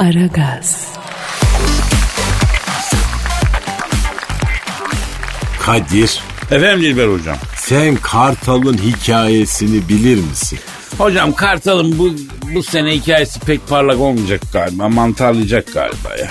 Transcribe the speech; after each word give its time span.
Aragaz, 0.00 0.88
Kadir 5.60 6.20
Efendim 6.50 6.82
Dilber 6.82 7.06
hocam. 7.08 7.36
sen 7.56 7.96
Kartal'ın 7.96 8.78
hikayesini 8.78 9.88
bilir 9.88 10.16
misin? 10.16 10.58
Hocam 10.98 11.32
Kartal'ın 11.32 11.98
bu, 11.98 12.14
bu 12.54 12.62
sene 12.62 12.94
hikayesi 12.94 13.40
pek 13.40 13.68
parlak 13.68 14.00
olmayacak 14.00 14.40
galiba. 14.52 14.88
Mantarlayacak 14.88 15.72
galiba 15.74 16.16
ya. 16.20 16.30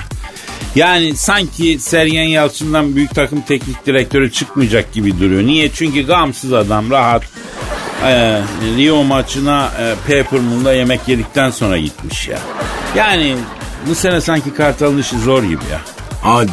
Yani 0.76 1.16
sanki 1.16 1.80
Sergen 1.80 2.24
Yalçın'dan 2.24 2.96
büyük 2.96 3.16
takım 3.16 3.42
teknik 3.42 3.86
direktörü 3.86 4.32
çıkmayacak 4.32 4.94
gibi 4.94 5.20
duruyor. 5.20 5.44
Niye? 5.44 5.72
Çünkü 5.72 6.08
gamsız 6.08 6.54
adam 6.54 6.92
rahat. 6.92 7.24
Ee, 8.06 8.42
Rio 8.78 9.04
maçına 9.04 9.72
e, 9.80 9.96
Peppermoon'da 10.08 10.74
yemek 10.74 11.08
yedikten 11.08 11.50
sonra 11.50 11.78
gitmiş 11.78 12.28
ya. 12.28 12.40
Yani 12.96 13.36
bu 13.88 13.96
sene 13.96 14.22
sanki 14.22 14.54
Kartal'ın 14.54 14.98
işi 14.98 15.20
zor 15.20 15.44
gibi 15.44 15.64
ya. 15.72 15.82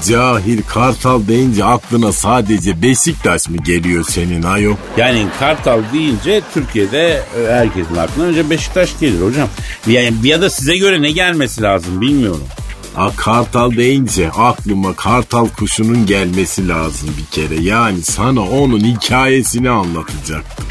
Cahil 0.09 0.63
Kartal 0.69 1.27
deyince 1.29 1.65
aklına 1.65 2.13
sadece 2.13 2.83
Beşiktaş 2.83 3.49
mı 3.49 3.57
geliyor 3.57 4.05
senin 4.09 4.43
ayol? 4.43 4.77
Yani 4.97 5.27
Kartal 5.39 5.81
deyince 5.93 6.43
Türkiye'de 6.55 7.09
e, 7.09 7.53
herkesin 7.53 7.97
aklına 7.97 8.27
önce 8.27 8.51
Beşiktaş 8.51 8.99
gelir 9.01 9.23
hocam. 9.23 9.49
Yani 9.87 10.13
ya 10.23 10.41
da 10.41 10.51
size 10.51 10.77
göre 10.77 11.03
ne 11.03 11.11
gelmesi 11.11 11.63
lazım 11.63 12.01
bilmiyorum. 12.01 12.45
Aa, 12.97 13.11
Kartal 13.17 13.77
deyince 13.77 14.31
aklıma 14.31 14.95
Kartal 14.97 15.49
kuşunun 15.49 16.07
gelmesi 16.07 16.69
lazım 16.69 17.11
bir 17.19 17.25
kere. 17.25 17.61
Yani 17.61 18.03
sana 18.03 18.41
onun 18.41 18.81
hikayesini 18.81 19.71
anlatacaktım. 19.71 20.67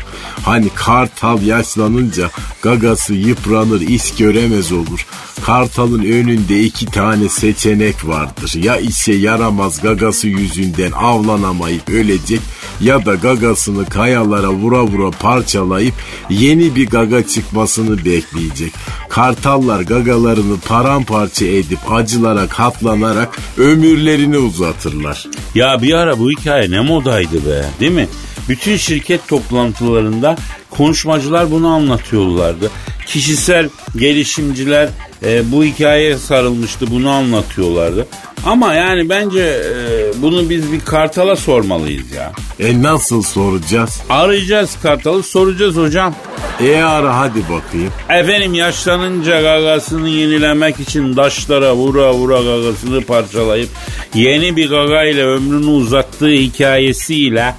Hani 0.45 0.69
Kartal 0.75 1.41
yaşlanınca 1.41 2.29
gagası 2.61 3.13
yıpranır, 3.13 3.81
iş 3.81 4.15
göremez 4.15 4.71
olur. 4.71 5.05
Kartal'ın 5.45 6.03
önünde 6.03 6.63
iki 6.63 6.85
tane 6.85 7.29
seçenek 7.29 8.07
vardır. 8.07 8.53
Ya 8.55 8.77
işe 8.77 9.13
yaramaz 9.13 9.81
gagası 9.81 10.27
yüzünden 10.27 10.91
avlanamayıp 10.91 11.89
ölecek 11.89 12.41
ya 12.81 13.05
da 13.05 13.15
gagasını 13.15 13.85
kayalara 13.85 14.49
vura 14.49 14.83
vura 14.83 15.11
parçalayıp 15.11 15.93
yeni 16.29 16.75
bir 16.75 16.89
gaga 16.89 17.27
çıkmasını 17.27 17.97
bekleyecek. 18.05 18.73
Kartallar 19.15 19.81
gagalarını 19.81 20.59
paramparça 20.67 21.45
edip 21.45 21.79
acılara 21.91 22.47
katlanarak 22.47 23.37
ömürlerini 23.57 24.37
uzatırlar. 24.37 25.27
Ya 25.55 25.81
bir 25.81 25.93
ara 25.93 26.19
bu 26.19 26.31
hikaye 26.31 26.71
ne 26.71 26.81
modaydı 26.81 27.45
be 27.45 27.65
değil 27.79 27.91
mi? 27.91 28.07
Bütün 28.49 28.77
şirket 28.77 29.27
toplantılarında 29.27 30.35
konuşmacılar 30.77 31.51
bunu 31.51 31.67
anlatıyorlardı. 31.67 32.71
Kişisel 33.05 33.69
gelişimciler 33.97 34.89
e, 35.25 35.51
bu 35.51 35.63
hikayeye 35.63 36.17
sarılmıştı 36.17 36.91
bunu 36.91 37.09
anlatıyorlardı. 37.09 38.07
Ama 38.45 38.73
yani 38.73 39.09
bence 39.09 39.41
e, 39.41 40.21
bunu 40.21 40.49
biz 40.49 40.71
bir 40.71 40.79
kartala 40.79 41.35
sormalıyız 41.35 42.11
ya. 42.11 42.31
E 42.59 42.81
nasıl 42.81 43.21
soracağız? 43.21 44.01
Arayacağız 44.09 44.77
kartalı 44.83 45.23
soracağız 45.23 45.75
hocam. 45.75 46.15
E 46.61 46.75
ara 46.81 47.17
hadi 47.17 47.39
bakayım. 47.43 47.93
Efendim 48.09 48.53
yaşlanınca 48.53 49.41
gagasını 49.41 50.09
yenilemek 50.09 50.79
için 50.79 51.13
taşlara 51.13 51.75
vura 51.75 52.13
vura 52.13 52.41
gagasını 52.41 53.01
parçalayıp 53.01 53.69
yeni 54.13 54.55
bir 54.55 54.69
gaga 54.69 55.03
ile 55.03 55.25
ömrünü 55.25 55.65
uzattığı 55.65 56.29
hikayesiyle 56.29 57.55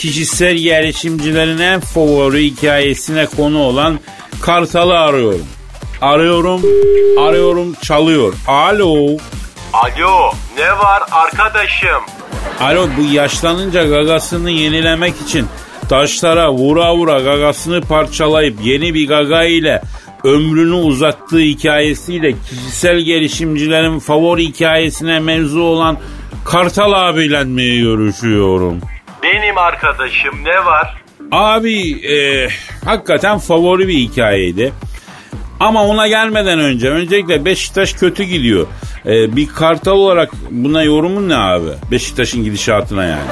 kişisel 0.00 0.56
gelişimcilerin 0.56 1.58
en 1.58 1.80
favori 1.80 2.44
hikayesine 2.44 3.26
konu 3.26 3.58
olan 3.58 4.00
Kartal'ı 4.42 4.98
arıyorum. 4.98 5.46
Arıyorum, 6.00 6.62
arıyorum, 7.18 7.74
çalıyor. 7.82 8.34
Alo. 8.46 9.16
Alo 9.72 10.32
ne 10.58 10.72
var 10.78 11.02
arkadaşım? 11.12 12.02
Alo 12.60 12.88
bu 12.98 13.14
yaşlanınca 13.14 13.84
gagasını 13.84 14.50
yenilemek 14.50 15.14
için 15.26 15.46
taşlara 15.88 16.52
vura 16.52 16.96
vura 16.96 17.20
gagasını 17.20 17.80
parçalayıp 17.80 18.58
yeni 18.62 18.94
bir 18.94 19.08
gaga 19.08 19.42
ile 19.42 19.82
ömrünü 20.24 20.74
uzattığı 20.74 21.38
hikayesiyle 21.38 22.32
kişisel 22.32 22.98
gelişimcilerin 22.98 23.98
favori 23.98 24.44
hikayesine 24.44 25.20
mevzu 25.20 25.60
olan 25.60 25.98
Kartal 26.44 26.92
abiyle 26.92 27.44
mi 27.44 27.78
görüşüyorum? 27.80 28.80
Benim 29.22 29.58
arkadaşım 29.58 30.44
ne 30.44 30.64
var? 30.66 31.02
Abi 31.32 32.06
e, 32.12 32.48
hakikaten 32.84 33.38
favori 33.38 33.88
bir 33.88 33.94
hikayeydi. 33.98 34.72
Ama 35.60 35.84
ona 35.84 36.08
gelmeden 36.08 36.58
önce 36.60 36.88
öncelikle 36.88 37.44
Beşiktaş 37.44 37.92
kötü 37.92 38.22
gidiyor. 38.22 38.66
E, 39.06 39.36
bir 39.36 39.48
kartal 39.48 39.92
olarak 39.92 40.30
buna 40.50 40.82
yorumun 40.82 41.28
ne 41.28 41.36
abi? 41.36 41.68
Beşiktaş'ın 41.90 42.44
gidişatına 42.44 43.04
yani. 43.04 43.30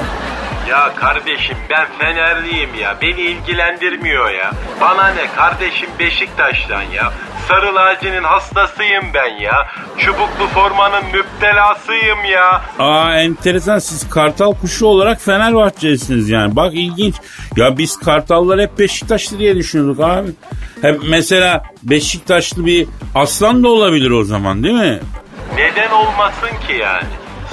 Ya 0.69 0.95
kardeşim 0.95 1.57
ben 1.69 1.87
Fenerliyim 1.99 2.69
ya. 2.81 2.97
Beni 3.01 3.21
ilgilendirmiyor 3.21 4.29
ya. 4.29 4.51
Bana 4.81 5.07
ne 5.07 5.27
kardeşim 5.35 5.89
Beşiktaş'tan 5.99 6.81
ya. 6.81 7.13
Sarı 7.47 7.75
laci'nin 7.75 8.23
hastasıyım 8.23 9.03
ben 9.13 9.39
ya. 9.41 9.67
Çubuklu 9.97 10.47
formanın 10.53 11.03
müptelasıyım 11.13 12.25
ya. 12.31 12.61
Aa 12.79 13.15
enteresan 13.15 13.79
siz 13.79 14.09
kartal 14.09 14.53
kuşu 14.53 14.85
olarak 14.85 15.21
Fenerbahçelisiniz 15.21 16.29
yani. 16.29 16.55
Bak 16.55 16.73
ilginç. 16.73 17.15
Ya 17.55 17.77
biz 17.77 17.97
kartallar 17.97 18.59
hep 18.61 18.79
Beşiktaşlı 18.79 19.39
diye 19.39 19.55
düşünüyorduk 19.55 19.99
abi. 20.03 20.29
Hep 20.81 20.99
mesela 21.09 21.63
Beşiktaşlı 21.83 22.65
bir 22.65 22.87
aslan 23.15 23.63
da 23.63 23.67
olabilir 23.67 24.11
o 24.11 24.23
zaman 24.23 24.63
değil 24.63 24.75
mi? 24.75 24.99
Neden 25.57 25.91
olmasın 25.91 26.49
ki 26.67 26.73
yani? 26.73 27.03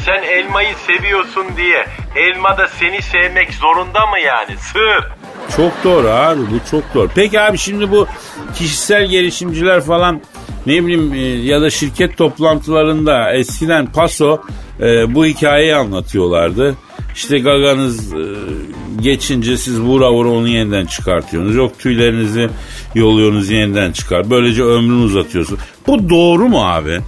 Sen 0.07 0.23
elmayı 0.23 0.75
seviyorsun 0.87 1.45
diye 1.57 1.87
elma 2.17 2.59
da 2.59 2.69
seni 2.69 3.03
sevmek 3.03 3.55
zorunda 3.55 4.07
mı 4.07 4.19
yani? 4.27 4.57
Sır. 4.59 5.05
Çok 5.57 5.85
doğru 5.85 6.09
abi 6.09 6.41
bu 6.41 6.71
çok 6.71 6.95
doğru. 6.95 7.09
Peki 7.15 7.41
abi 7.41 7.59
şimdi 7.59 7.91
bu 7.91 8.07
kişisel 8.55 9.07
gelişimciler 9.07 9.81
falan 9.81 10.21
ne 10.67 10.85
bileyim 10.85 11.15
e, 11.15 11.19
ya 11.21 11.61
da 11.61 11.71
şirket 11.71 12.17
toplantılarında 12.17 13.33
eskiden 13.33 13.87
paso 13.87 14.43
e, 14.81 15.15
bu 15.15 15.27
hikayeyi 15.27 15.75
anlatıyorlardı. 15.75 16.75
İşte 17.15 17.39
gaganız 17.39 18.13
e, 18.13 18.19
geçince 19.01 19.57
siz 19.57 19.81
vura 19.81 20.13
vura 20.13 20.29
onu 20.29 20.49
yeniden 20.49 20.87
çıkartıyorsunuz. 20.87 21.57
Yok 21.57 21.79
tüylerinizi 21.79 22.49
yoluyorsunuz 22.95 23.51
yeniden 23.51 23.93
çıkar. 23.93 24.31
Böylece 24.31 24.63
ömrünü 24.63 25.05
uzatıyorsunuz. 25.05 25.61
Bu 25.87 26.09
doğru 26.09 26.49
mu 26.49 26.67
abi? 26.67 27.01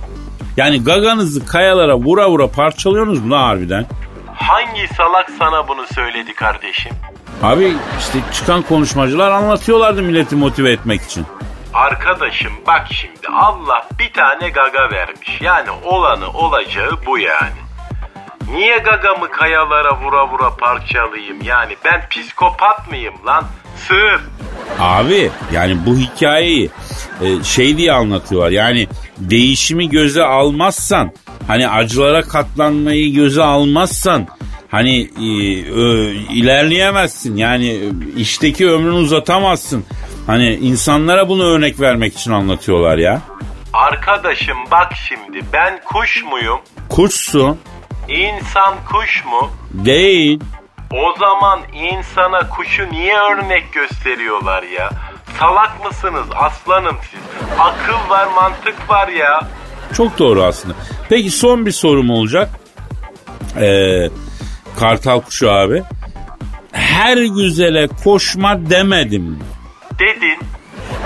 Yani 0.58 0.84
gaganızı 0.84 1.46
kayalara 1.46 1.96
vura 1.96 2.30
vura 2.30 2.48
parçalıyorsunuz 2.50 3.24
mu 3.24 3.30
lan 3.30 3.42
harbiden? 3.42 3.86
Hangi 4.34 4.88
salak 4.96 5.30
sana 5.38 5.68
bunu 5.68 5.86
söyledi 5.94 6.34
kardeşim? 6.34 6.92
Abi 7.42 7.72
işte 7.98 8.18
çıkan 8.32 8.62
konuşmacılar 8.62 9.30
anlatıyorlardı 9.30 10.02
milleti 10.02 10.36
motive 10.36 10.72
etmek 10.72 11.02
için. 11.02 11.26
Arkadaşım 11.74 12.52
bak 12.66 12.86
şimdi 12.90 13.28
Allah 13.32 13.88
bir 13.98 14.12
tane 14.12 14.48
gaga 14.48 14.90
vermiş. 14.90 15.40
Yani 15.40 15.70
olanı 15.84 16.30
olacağı 16.30 16.90
bu 17.06 17.18
yani. 17.18 17.58
Niye 18.50 18.78
gagamı 18.78 19.30
kayalara 19.30 20.00
vura 20.00 20.28
vura 20.28 20.56
parçalayayım? 20.56 21.42
Yani 21.42 21.76
ben 21.84 22.08
psikopat 22.10 22.90
mıyım 22.90 23.14
lan? 23.26 23.44
Sığır. 23.88 24.20
Abi 24.78 25.30
yani 25.52 25.76
bu 25.86 25.96
hikayeyi 25.96 26.70
e, 27.20 27.44
şey 27.44 27.76
diye 27.76 27.92
anlatıyorlar. 27.92 28.50
Yani 28.50 28.88
değişimi 29.18 29.88
göze 29.88 30.22
almazsan 30.24 31.12
hani 31.46 31.68
acılara 31.68 32.22
katlanmayı 32.22 33.14
göze 33.14 33.42
almazsan 33.42 34.26
hani 34.70 35.00
e, 35.00 35.64
ö, 35.72 36.10
ilerleyemezsin. 36.12 37.36
Yani 37.36 37.80
işteki 38.16 38.68
ömrünü 38.70 38.94
uzatamazsın. 38.94 39.84
Hani 40.26 40.54
insanlara 40.54 41.28
bunu 41.28 41.44
örnek 41.44 41.80
vermek 41.80 42.14
için 42.14 42.32
anlatıyorlar 42.32 42.98
ya. 42.98 43.20
Arkadaşım 43.72 44.56
bak 44.70 44.92
şimdi 45.08 45.40
ben 45.52 45.80
kuş 45.84 46.24
muyum? 46.24 46.58
Kuşsun 46.88 47.58
İnsan 48.08 48.74
kuş 48.92 49.24
mu? 49.24 49.50
değil. 49.72 50.40
O 50.92 51.18
zaman 51.18 51.60
insana 51.74 52.48
kuşu 52.48 52.90
niye 52.92 53.18
örnek 53.18 53.72
gösteriyorlar 53.72 54.62
ya? 54.62 54.90
Salak 55.40 55.84
mısınız 55.84 56.26
aslanım 56.34 56.96
siz? 57.10 57.20
Akıl 57.58 58.10
var 58.10 58.26
mantık 58.34 58.90
var 58.90 59.08
ya. 59.08 59.40
Çok 59.92 60.18
doğru 60.18 60.42
aslında. 60.42 60.74
Peki 61.08 61.30
son 61.30 61.66
bir 61.66 61.70
sorum 61.72 62.10
olacak. 62.10 62.50
Ee, 63.60 64.08
Kartal 64.80 65.20
kuşu 65.20 65.50
abi. 65.50 65.82
Her 66.72 67.16
güzele 67.16 67.88
koşma 68.04 68.70
demedim. 68.70 69.38
Dedin, 69.98 70.38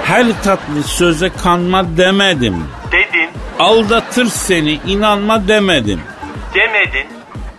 Her 0.04 0.42
tatlı 0.42 0.82
söze 0.82 1.28
kanma 1.42 1.96
demedim. 1.96 2.64
dedin, 2.92 3.30
Aldatır 3.58 4.26
seni 4.26 4.72
inanma 4.86 5.48
demedim 5.48 6.00
demedin. 6.54 7.06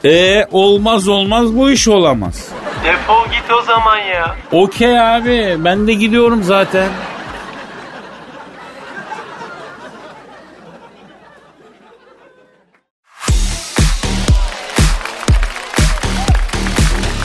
Ee 0.06 0.48
olmaz 0.52 1.08
olmaz 1.08 1.56
bu 1.58 1.72
iş 1.72 1.88
olamaz. 1.88 2.48
Defol 2.84 3.26
git 3.32 3.52
o 3.60 3.62
zaman 3.62 3.98
ya. 3.98 4.36
Okey 4.52 5.00
abi 5.02 5.56
ben 5.60 5.88
de 5.88 5.94
gidiyorum 5.94 6.44
zaten. 6.44 6.90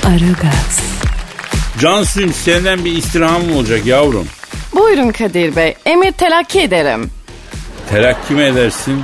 Aragaz. 0.06 0.81
Cansu'yum 1.81 2.32
senden 2.32 2.85
bir 2.85 2.93
istirhamım 2.93 3.56
olacak 3.56 3.87
yavrum. 3.87 4.26
Buyurun 4.75 5.11
Kadir 5.12 5.56
Bey. 5.56 5.75
Emir 5.87 6.12
telakki 6.12 6.61
ederim. 6.61 7.11
Terakki 7.91 8.35
mi 8.35 8.43
edersin? 8.43 9.03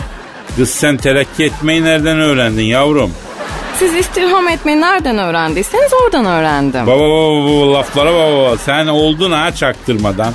Kız 0.56 0.70
sen 0.70 0.96
terakki 0.96 1.44
etmeyi 1.44 1.82
nereden 1.84 2.18
öğrendin 2.18 2.62
yavrum? 2.62 3.10
Siz 3.78 3.94
istirham 3.94 4.48
etmeyi 4.48 4.80
nereden 4.80 5.18
öğrendiyseniz 5.18 5.92
oradan 6.04 6.26
öğrendim. 6.26 6.86
Baba 6.86 7.00
baba 7.10 7.44
baba 7.44 7.72
laflara 7.72 8.12
baba 8.14 8.36
baba. 8.36 8.56
Sen 8.56 8.86
oldun 8.86 9.30
ha 9.32 9.54
çaktırmadan. 9.54 10.34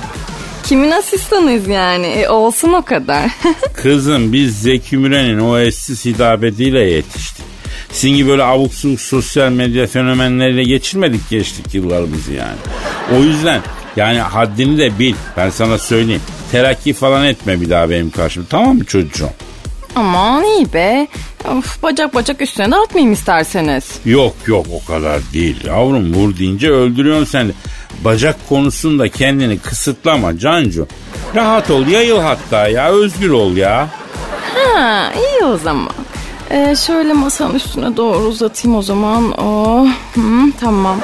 Kimin 0.64 0.90
asistanıyız 0.90 1.68
yani? 1.68 2.06
E, 2.06 2.28
olsun 2.28 2.72
o 2.72 2.82
kadar. 2.82 3.30
Kızım 3.74 4.32
biz 4.32 4.62
Zeki 4.62 4.96
Müren'in 4.96 5.38
o 5.38 5.58
eşsiz 5.58 6.04
hitabetiyle 6.04 6.80
yetiştik. 6.80 7.44
Sizin 7.92 8.16
gibi 8.16 8.28
böyle 8.28 8.44
abuk 8.44 8.74
subuk 8.74 9.00
sosyal 9.00 9.52
medya 9.52 9.86
fenomenleriyle 9.86 10.62
geçirmedik 10.62 11.30
geçtik 11.30 11.74
yıllarımızı 11.74 12.32
yani. 12.32 12.58
O 13.18 13.22
yüzden 13.24 13.60
yani 13.96 14.18
haddini 14.18 14.78
de 14.78 14.98
bil. 14.98 15.14
Ben 15.36 15.50
sana 15.50 15.78
söyleyeyim. 15.78 16.22
Terakki 16.52 16.92
falan 16.92 17.24
etme 17.24 17.60
bir 17.60 17.70
daha 17.70 17.90
benim 17.90 18.10
karşımda. 18.10 18.46
Tamam 18.50 18.76
mı 18.76 18.84
çocuğum? 18.84 19.30
Aman 19.96 20.44
iyi 20.44 20.72
be. 20.72 21.08
Of, 21.48 21.82
bacak 21.82 22.14
bacak 22.14 22.42
üstüne 22.42 22.70
de 22.70 22.76
atmayayım 22.76 23.12
isterseniz. 23.12 23.84
Yok 24.04 24.34
yok 24.46 24.66
o 24.82 24.92
kadar 24.92 25.20
değil 25.32 25.64
yavrum 25.64 26.14
vur 26.14 26.36
deyince 26.36 26.70
öldürüyorsun 26.70 27.24
sen 27.24 27.48
de. 27.48 27.52
Bacak 28.04 28.48
konusunda 28.48 29.08
kendini 29.08 29.58
kısıtlama 29.58 30.38
Cancu. 30.38 30.86
Rahat 31.34 31.70
ol 31.70 31.86
yayıl 31.86 32.18
hatta 32.18 32.68
ya 32.68 32.90
özgür 32.90 33.30
ol 33.30 33.56
ya. 33.56 33.88
Ha 34.54 35.12
iyi 35.16 35.44
o 35.44 35.56
zaman. 35.56 35.90
Ee, 36.50 36.76
şöyle 36.86 37.12
masanın 37.12 37.54
üstüne 37.54 37.96
doğru 37.96 38.18
uzatayım 38.18 38.78
o 38.78 38.82
zaman. 38.82 39.40
Oh, 39.40 39.88
hı, 40.14 40.52
tamam. 40.60 41.00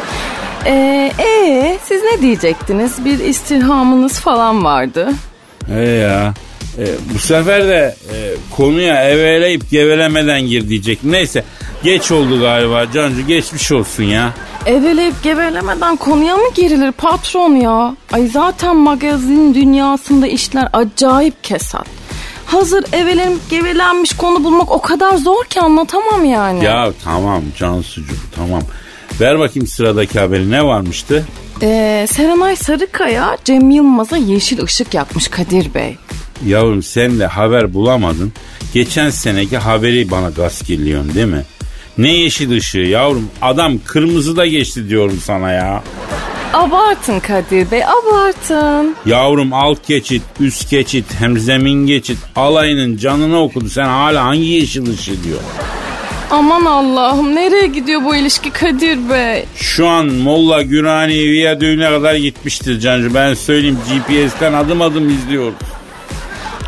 Ee, 0.66 1.12
ee, 1.18 1.78
siz 1.84 2.02
ne 2.02 2.22
diyecektiniz? 2.22 3.04
Bir 3.04 3.18
istirhamınız 3.18 4.20
falan 4.20 4.64
vardı. 4.64 5.10
He 5.66 5.80
ya. 5.88 6.34
E, 6.78 6.84
bu 7.14 7.18
sefer 7.18 7.68
de 7.68 7.94
e, 8.12 8.34
konuya 8.56 9.08
eveleyip 9.10 9.70
gevelemeden 9.70 10.40
gir 10.40 10.68
diyecek. 10.68 10.98
Neyse 11.04 11.44
geç 11.82 12.12
oldu 12.12 12.40
galiba 12.40 12.92
Cancu 12.94 13.26
geçmiş 13.26 13.72
olsun 13.72 14.02
ya. 14.02 14.32
Eveleyip 14.66 15.22
gevelemeden 15.22 15.96
konuya 15.96 16.36
mı 16.36 16.48
girilir 16.54 16.92
patron 16.92 17.54
ya? 17.54 17.96
Ay 18.12 18.26
zaten 18.26 18.76
magazin 18.76 19.54
dünyasında 19.54 20.26
işler 20.26 20.68
acayip 20.72 21.44
kesat. 21.44 21.86
Hazır 22.46 22.84
evelenip 22.92 23.50
gevelenmiş 23.50 24.16
konu 24.16 24.44
bulmak 24.44 24.70
o 24.70 24.80
kadar 24.80 25.16
zor 25.16 25.44
ki 25.44 25.60
anlatamam 25.60 26.24
yani. 26.24 26.64
Ya 26.64 26.92
tamam 27.04 27.42
Cansucuğum 27.58 28.16
tamam. 28.36 28.62
Ver 29.20 29.38
bakayım 29.38 29.66
sıradaki 29.66 30.20
haberi 30.20 30.50
ne 30.50 30.64
varmıştı? 30.64 31.24
Ee, 31.62 32.06
Serenay 32.10 32.56
Sarıkaya 32.56 33.36
Cem 33.44 33.70
Yılmaz'a 33.70 34.16
yeşil 34.16 34.62
ışık 34.62 34.94
yakmış 34.94 35.28
Kadir 35.28 35.74
Bey. 35.74 35.96
Yavrum 36.46 36.82
sen 36.82 37.18
de 37.18 37.26
haber 37.26 37.74
bulamadın. 37.74 38.32
Geçen 38.74 39.10
seneki 39.10 39.58
haberi 39.58 40.10
bana 40.10 40.30
gaz 40.30 40.62
geliyorsun 40.62 41.14
değil 41.14 41.26
mi? 41.26 41.42
Ne 41.98 42.12
yeşil 42.12 42.50
ışığı 42.56 42.78
yavrum 42.78 43.28
adam 43.42 43.78
kırmızı 43.84 44.36
da 44.36 44.46
geçti 44.46 44.88
diyorum 44.88 45.18
sana 45.24 45.52
ya. 45.52 45.82
Abartın 46.52 47.20
Kadir 47.20 47.70
Bey 47.70 47.82
abartın. 47.84 48.96
Yavrum 49.06 49.52
alt 49.52 49.86
geçit, 49.86 50.22
üst 50.40 50.70
geçit, 50.70 51.04
hem 51.18 51.38
zemin 51.38 51.86
geçit 51.86 52.18
alayının 52.36 52.96
canını 52.96 53.42
okudu. 53.42 53.68
Sen 53.68 53.84
hala 53.84 54.24
hangi 54.24 54.44
yeşil 54.44 54.90
ışığı 54.90 55.24
diyor? 55.24 55.38
Aman 56.30 56.64
Allah'ım 56.64 57.34
nereye 57.34 57.66
gidiyor 57.66 58.04
bu 58.04 58.16
ilişki 58.16 58.50
Kadir 58.50 59.10
Bey? 59.10 59.44
Şu 59.56 59.88
an 59.88 60.06
Molla 60.06 60.62
Gürani 60.62 61.14
Viyadüğü'ne 61.14 61.88
kadar 61.90 62.14
gitmiştir 62.14 62.80
Cancı. 62.80 63.14
Ben 63.14 63.34
söyleyeyim 63.34 63.78
GPS'ten 63.88 64.52
adım 64.52 64.82
adım 64.82 65.08
izliyoruz. 65.10 65.54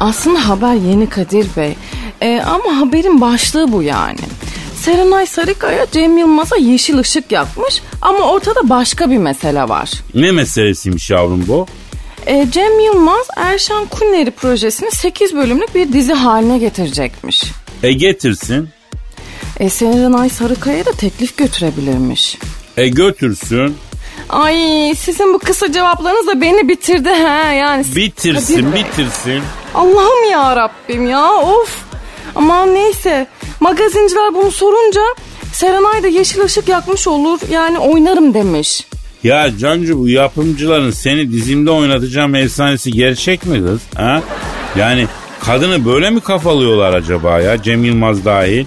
Aslında 0.01 0.49
haber 0.49 0.75
yeni 0.75 1.09
Kadir 1.09 1.47
Bey. 1.57 1.75
Ee, 2.23 2.41
ama 2.47 2.81
haberin 2.81 3.21
başlığı 3.21 3.73
bu 3.73 3.83
yani. 3.83 4.19
Serenay 4.77 5.27
Sarıkaya 5.27 5.87
Cem 5.93 6.19
Yılmaz'a 6.19 6.57
yeşil 6.57 6.99
ışık 6.99 7.33
yakmış 7.33 7.83
ama 8.03 8.19
ortada 8.19 8.69
başka 8.69 9.11
bir 9.11 9.19
mesele 9.19 9.69
var. 9.69 9.91
Ne 10.15 10.33
meselesiymiş 10.33 11.11
yavrum 11.11 11.45
bu? 11.49 11.67
Ee, 12.27 12.47
Cem 12.51 12.81
Yılmaz 12.81 13.27
Erşan 13.37 13.87
Kuneri 13.87 14.31
projesini 14.31 14.91
8 14.91 15.35
bölümlük 15.35 15.75
bir 15.75 15.93
dizi 15.93 16.13
haline 16.13 16.59
getirecekmiş. 16.59 17.43
E 17.83 17.93
getirsin. 17.93 18.69
E, 19.61 19.71
Serenay 19.71 20.29
Sarıkaya 20.29 20.87
da 20.87 20.93
teklif 20.93 21.37
götürebilirmiş. 21.37 22.39
E 22.77 22.89
götürsün. 22.89 23.77
Ay 24.29 24.95
sizin 24.95 25.35
bu 25.35 25.39
kısa 25.39 25.73
cevaplarınız 25.73 26.27
da 26.27 26.41
beni 26.41 26.69
bitirdi 26.69 27.09
ha 27.09 27.53
yani. 27.53 27.85
Bitirsin 27.97 28.73
bitirsin. 28.75 29.43
Allah'ım 29.75 30.31
ya 30.33 30.57
Rabbim 30.57 31.07
ya 31.11 31.33
of. 31.33 31.85
Aman 32.35 32.75
neyse 32.75 33.27
magazinciler 33.61 34.35
bunu 34.35 34.51
sorunca 34.51 35.01
Serenay 35.53 36.03
da 36.03 36.09
yeşil 36.09 36.41
ışık 36.45 36.69
yakmış 36.69 37.09
olur 37.09 37.41
yani 37.51 37.79
oynarım 37.79 38.35
demiş. 38.35 38.87
Ya 39.25 39.59
Cancu 39.59 39.99
bu 39.99 40.09
yapımcıların 40.09 40.91
seni 40.91 41.33
dizimde 41.33 41.71
oynatacağım 41.71 42.35
efsanesi 42.35 42.91
gerçek 42.93 43.47
mi 43.47 43.67
kız? 43.67 43.81
Ha? 43.97 44.23
Yani 44.77 45.07
kadını 45.45 45.85
böyle 45.85 46.11
mi 46.11 46.21
kafalıyorlar 46.21 46.95
acaba 46.95 47.41
ya 47.41 47.63
Cem 47.63 47.85
Yılmaz 47.85 48.25
dahil? 48.25 48.67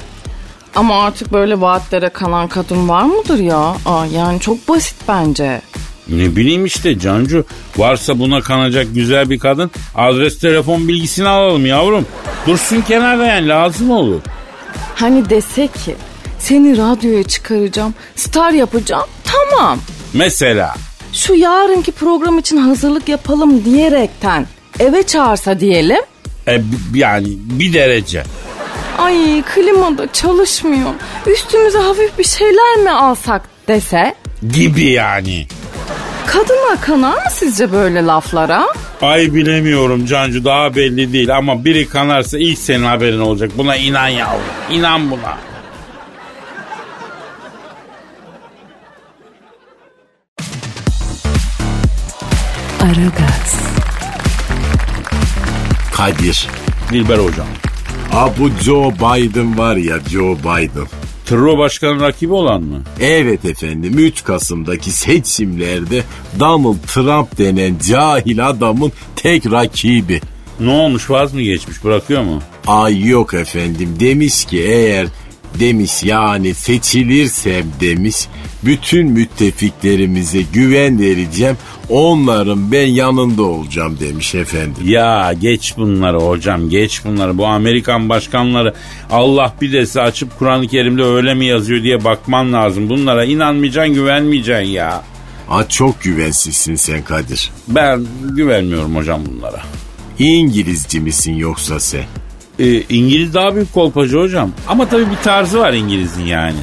Ama 0.75 1.04
artık 1.04 1.33
böyle 1.33 1.62
vaatlere 1.62 2.09
kalan 2.09 2.47
kadın 2.47 2.89
var 2.89 3.04
mıdır 3.04 3.39
ya? 3.39 3.75
Aa, 3.86 4.06
yani 4.13 4.39
çok 4.39 4.68
basit 4.69 4.95
bence. 5.07 5.62
Ne 6.07 6.36
bileyim 6.36 6.65
işte 6.65 7.00
Cancu 7.00 7.45
varsa 7.77 8.19
buna 8.19 8.42
kanacak 8.42 8.88
güzel 8.94 9.30
bir 9.30 9.39
kadın 9.39 9.71
adres 9.95 10.39
telefon 10.39 10.88
bilgisini 10.88 11.27
alalım 11.27 11.65
yavrum. 11.65 12.06
Dursun 12.48 12.81
kenarda 12.81 13.25
yani 13.25 13.48
lazım 13.48 13.92
olur. 13.92 14.21
Hani 14.95 15.30
dese 15.30 15.68
ki 15.68 15.95
seni 16.39 16.77
radyoya 16.77 17.24
çıkaracağım, 17.24 17.94
star 18.15 18.51
yapacağım 18.51 19.07
tamam. 19.24 19.80
Mesela 20.13 20.74
Şu 21.13 21.33
yarınki 21.36 21.92
program 21.92 22.39
için 22.39 22.57
hazırlık 22.57 23.09
yapalım 23.09 23.65
diyerekten 23.65 24.45
eve 24.80 25.04
çağırsa 25.04 25.59
diyelim. 25.59 26.01
e, 26.47 26.62
yani 26.94 27.27
bir 27.38 27.74
derece. 27.74 28.24
Ay 28.97 29.44
klima 29.56 29.97
da 29.97 30.13
çalışmıyor. 30.13 30.90
Üstümüze 31.28 31.78
hafif 31.80 32.18
bir 32.19 32.23
şeyler 32.23 32.78
mi 32.78 32.90
alsak 32.92 33.42
dese? 33.68 34.16
Gibi 34.54 34.83
yani. 34.85 35.47
Kadınlar 36.25 36.81
kanar 36.81 37.13
mı 37.13 37.31
sizce 37.31 37.71
böyle 37.71 38.06
laflara? 38.06 38.68
Ay 39.01 39.33
bilemiyorum 39.33 40.06
Cancu 40.06 40.45
daha 40.45 40.75
belli 40.75 41.13
değil 41.13 41.37
ama 41.37 41.66
biri 41.66 41.90
kanarsa 41.90 42.37
ilk 42.40 42.57
senin 42.57 42.83
haberin 42.83 43.19
olacak. 43.19 43.51
Buna 43.57 43.75
inan 43.75 44.07
yavrum. 44.07 44.42
İnan 44.71 45.11
buna. 45.11 45.37
Aragaz. 52.81 53.56
Kadir. 55.94 56.47
Dilber 56.92 57.18
hocam. 57.18 57.47
Ha 58.11 58.30
bu 58.40 58.49
Joe 58.63 58.92
Biden 58.92 59.57
var 59.57 59.75
ya 59.75 59.99
Joe 60.09 60.35
Biden. 60.37 60.87
Tırro 61.31 61.57
başkanın 61.57 62.00
rakibi 62.00 62.33
olan 62.33 62.64
mı? 62.64 62.81
Evet 63.00 63.45
efendim 63.45 63.94
3 63.97 64.23
Kasım'daki 64.23 64.92
seçimlerde 64.92 66.04
Donald 66.40 66.76
Trump 66.88 67.38
denen 67.38 67.76
cahil 67.88 68.50
adamın 68.50 68.92
tek 69.16 69.52
rakibi. 69.52 70.21
Ne 70.59 70.69
olmuş 70.69 71.09
vaz 71.09 71.33
mı 71.33 71.42
geçmiş 71.42 71.83
bırakıyor 71.83 72.23
mu? 72.23 72.42
Ay 72.68 73.07
yok 73.07 73.33
efendim 73.33 73.95
demiş 74.00 74.45
ki 74.45 74.64
eğer 74.64 75.07
demiş 75.59 76.04
yani 76.04 76.54
seçilirsem 76.54 77.66
demiş 77.80 78.28
bütün 78.65 79.07
müttefiklerimize 79.11 80.41
güven 80.41 80.99
vereceğim 80.99 81.57
onların 81.89 82.71
ben 82.71 82.87
yanında 82.87 83.44
olacağım 83.44 83.97
demiş 83.99 84.35
efendim. 84.35 84.83
Ya 84.83 85.33
geç 85.41 85.73
bunları 85.77 86.18
hocam 86.19 86.69
geç 86.69 87.06
bunları. 87.06 87.37
Bu 87.37 87.45
Amerikan 87.45 88.09
başkanları 88.09 88.73
Allah 89.11 89.53
bir 89.61 89.73
dese 89.73 90.01
açıp 90.01 90.39
Kur'an-ı 90.39 90.68
Kerim'de 90.68 91.03
öyle 91.03 91.33
mi 91.33 91.45
yazıyor 91.45 91.83
diye 91.83 92.03
bakman 92.03 92.53
lazım. 92.53 92.89
Bunlara 92.89 93.25
inanmayacaksın 93.25 93.94
güvenmeyeceksin 93.94 94.71
ya. 94.71 95.03
Aa, 95.49 95.68
çok 95.68 96.01
güvensizsin 96.01 96.75
sen 96.75 97.03
Kadir. 97.03 97.51
Ben 97.68 98.06
güvenmiyorum 98.35 98.95
hocam 98.95 99.21
bunlara. 99.25 99.61
İngilizci 100.19 100.99
misin 100.99 101.33
yoksa 101.33 101.80
sen? 101.80 102.03
Ee, 102.59 102.81
İngiliz 102.81 103.33
daha 103.33 103.56
büyük 103.56 103.73
kolpacı 103.73 104.18
hocam. 104.18 104.51
Ama 104.68 104.89
tabii 104.89 105.11
bir 105.11 105.23
tarzı 105.23 105.59
var 105.59 105.73
İngiliz'in 105.73 106.25
yani. 106.25 106.57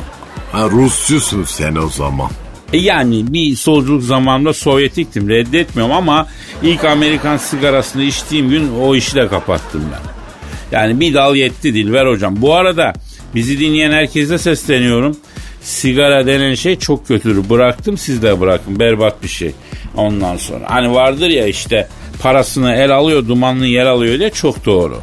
Ha, 0.58 0.70
Rusçusun 0.70 1.44
sen 1.44 1.74
o 1.74 1.88
zaman. 1.88 2.30
E 2.72 2.78
yani 2.78 3.32
bir 3.32 3.56
solculuk 3.56 4.02
zamanında 4.02 4.52
Sovyetiktim 4.52 5.28
reddetmiyorum 5.28 5.94
ama 5.94 6.26
ilk 6.62 6.84
Amerikan 6.84 7.36
sigarasını 7.36 8.02
içtiğim 8.02 8.50
gün 8.50 8.72
o 8.80 8.94
işi 8.94 9.14
de 9.14 9.28
kapattım 9.28 9.84
ben. 9.92 10.00
Yani 10.78 11.00
bir 11.00 11.14
dal 11.14 11.36
yetti 11.36 11.74
Dilber 11.74 12.06
hocam. 12.06 12.42
Bu 12.42 12.54
arada 12.54 12.92
bizi 13.34 13.60
dinleyen 13.60 13.92
herkese 13.92 14.38
sesleniyorum. 14.38 15.16
sigara 15.62 16.26
denen 16.26 16.54
şey 16.54 16.78
çok 16.78 17.08
kötüdür. 17.08 17.50
Bıraktım 17.50 17.98
siz 17.98 18.22
de 18.22 18.40
bırakın. 18.40 18.80
Berbat 18.80 19.22
bir 19.22 19.28
şey. 19.28 19.52
Ondan 19.96 20.36
sonra. 20.36 20.64
Hani 20.70 20.94
vardır 20.94 21.28
ya 21.28 21.46
işte 21.46 21.88
parasını 22.22 22.74
el 22.74 22.90
alıyor 22.90 23.28
dumanını 23.28 23.66
yer 23.66 23.86
alıyor 23.86 24.18
diye 24.18 24.30
çok 24.30 24.66
doğru. 24.66 25.00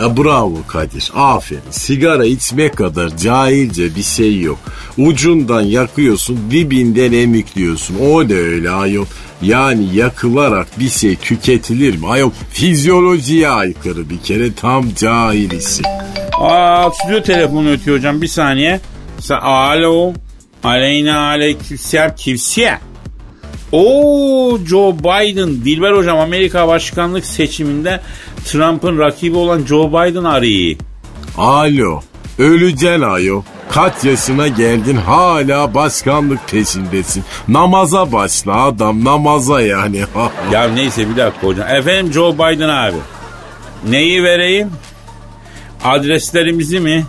Ya 0.00 0.16
bravo 0.16 0.58
Kadir. 0.68 1.10
Aferin. 1.14 1.62
Sigara 1.70 2.24
içmek 2.24 2.76
kadar 2.76 3.16
cahilce 3.16 3.96
bir 3.96 4.02
şey 4.02 4.40
yok. 4.40 4.58
Ucundan 4.98 5.60
yakıyorsun, 5.60 6.38
dibinden 6.50 7.12
emikliyorsun. 7.12 7.96
O 8.10 8.28
da 8.28 8.34
öyle 8.34 8.70
ayol. 8.70 9.06
Yani 9.42 9.96
yakılarak 9.96 10.66
bir 10.80 10.88
şey 10.88 11.16
tüketilir 11.16 11.96
mi? 11.96 12.08
Ayol 12.08 12.30
fizyolojiye 12.52 13.48
aykırı 13.48 14.10
bir 14.10 14.18
kere 14.18 14.54
tam 14.54 14.94
cahil 14.94 15.50
işi. 15.50 15.82
Aa 16.40 16.90
stüdyo 16.90 17.22
telefonu 17.22 17.70
ötüyor 17.70 17.96
hocam 17.96 18.22
bir 18.22 18.28
saniye. 18.28 18.80
Sa 19.18 19.38
Alo. 19.38 20.12
Aleyna 20.64 21.28
aleykümselam 21.28 22.14
kimsiye? 22.16 22.78
Oo 23.72 24.58
Joe 24.66 24.98
Biden. 24.98 25.64
Dilber 25.64 25.92
hocam 25.92 26.18
Amerika 26.18 26.68
başkanlık 26.68 27.24
seçiminde 27.24 28.00
Trump'ın 28.44 28.98
rakibi 28.98 29.36
olan 29.36 29.66
Joe 29.66 29.88
Biden 29.88 30.24
arıyor. 30.24 30.76
Alo. 31.38 32.00
Öleceksin 32.38 33.00
ayol. 33.02 33.42
Kaç 33.70 34.04
yaşına 34.04 34.48
geldin 34.48 34.96
hala 34.96 35.74
başkanlık 35.74 36.48
peşindesin. 36.48 37.24
Namaza 37.48 38.12
başla 38.12 38.62
adam 38.62 39.04
namaza 39.04 39.60
yani. 39.60 40.04
Ya 40.52 40.68
neyse 40.68 41.08
bir 41.10 41.16
dakika 41.16 41.46
hocam. 41.46 41.68
Efendim 41.68 42.12
Joe 42.12 42.34
Biden 42.34 42.68
abi. 42.68 42.96
Neyi 43.88 44.22
vereyim? 44.22 44.70
Adreslerimizi 45.84 46.80
mi? 46.80 47.04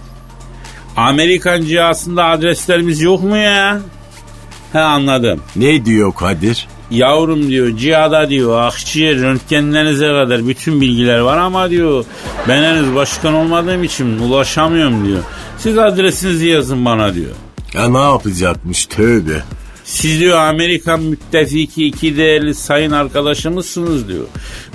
Amerikan 0.97 1.61
cihazında 1.61 2.25
adreslerimiz 2.25 3.01
yok 3.01 3.23
mu 3.23 3.37
ya? 3.37 3.79
He 4.73 4.79
anladım. 4.79 5.41
ne 5.55 5.85
diyor 5.85 6.13
Kadir? 6.15 6.67
Yavrum 6.91 7.47
diyor 7.47 7.77
cihada 7.77 8.29
diyor 8.29 8.61
akciğer 8.61 9.15
röntgenlerinize 9.15 10.07
kadar 10.07 10.47
bütün 10.47 10.81
bilgiler 10.81 11.19
var 11.19 11.37
ama 11.37 11.69
diyor 11.69 12.05
ben 12.47 12.63
henüz 12.63 12.95
başkan 12.95 13.33
olmadığım 13.33 13.83
için 13.83 14.19
ulaşamıyorum 14.19 15.07
diyor. 15.07 15.23
Siz 15.57 15.77
adresinizi 15.77 16.47
yazın 16.47 16.85
bana 16.85 17.13
diyor. 17.13 17.31
Ya 17.73 17.89
ne 17.89 17.97
yapacakmış 17.97 18.85
tövbe. 18.85 19.43
Siz 19.83 20.19
diyor 20.19 20.37
Amerikan 20.37 21.01
müttefiki 21.01 21.85
iki 21.85 22.17
değerli 22.17 22.55
sayın 22.55 22.91
arkadaşımızsınız 22.91 24.07
diyor. 24.07 24.25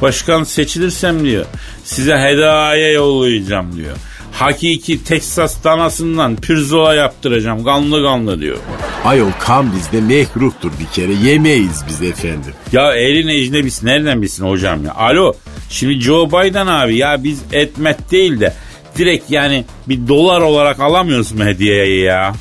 Başkan 0.03 0.45
seçilirsem 0.45 1.25
diyor 1.25 1.45
size 1.85 2.17
hediye 2.17 2.93
yollayacağım 2.93 3.77
diyor. 3.77 3.97
Hakiki 4.35 5.05
Teksas 5.05 5.65
danasından 5.65 6.37
pirzola 6.37 6.95
yaptıracağım 6.95 7.65
kanlı 7.65 8.03
kanlı 8.03 8.41
diyor. 8.41 8.59
Ayol 9.05 9.31
kan 9.41 9.73
bizde 9.77 10.01
mekruhtur 10.01 10.71
bir 10.81 10.87
kere 10.87 11.13
yemeyiz 11.13 11.85
biz 11.89 12.03
efendim. 12.03 12.53
Ya 12.73 12.95
elin 12.95 13.29
ecnebisi 13.29 13.87
nereden 13.87 14.23
bilsin 14.23 14.49
hocam 14.49 14.85
ya? 14.85 14.95
Alo 14.95 15.33
şimdi 15.71 16.01
Joe 16.01 16.29
Biden 16.29 16.67
abi 16.67 16.97
ya 16.97 17.25
biz 17.25 17.43
etmet 17.53 18.11
değil 18.11 18.41
de 18.41 18.55
direkt 18.99 19.31
yani 19.31 19.65
bir 19.89 20.09
dolar 20.09 20.41
olarak 20.41 20.81
alamıyoruz 20.81 21.33
mu 21.33 21.45
hediyeyi 21.45 22.03
ya? 22.05 22.33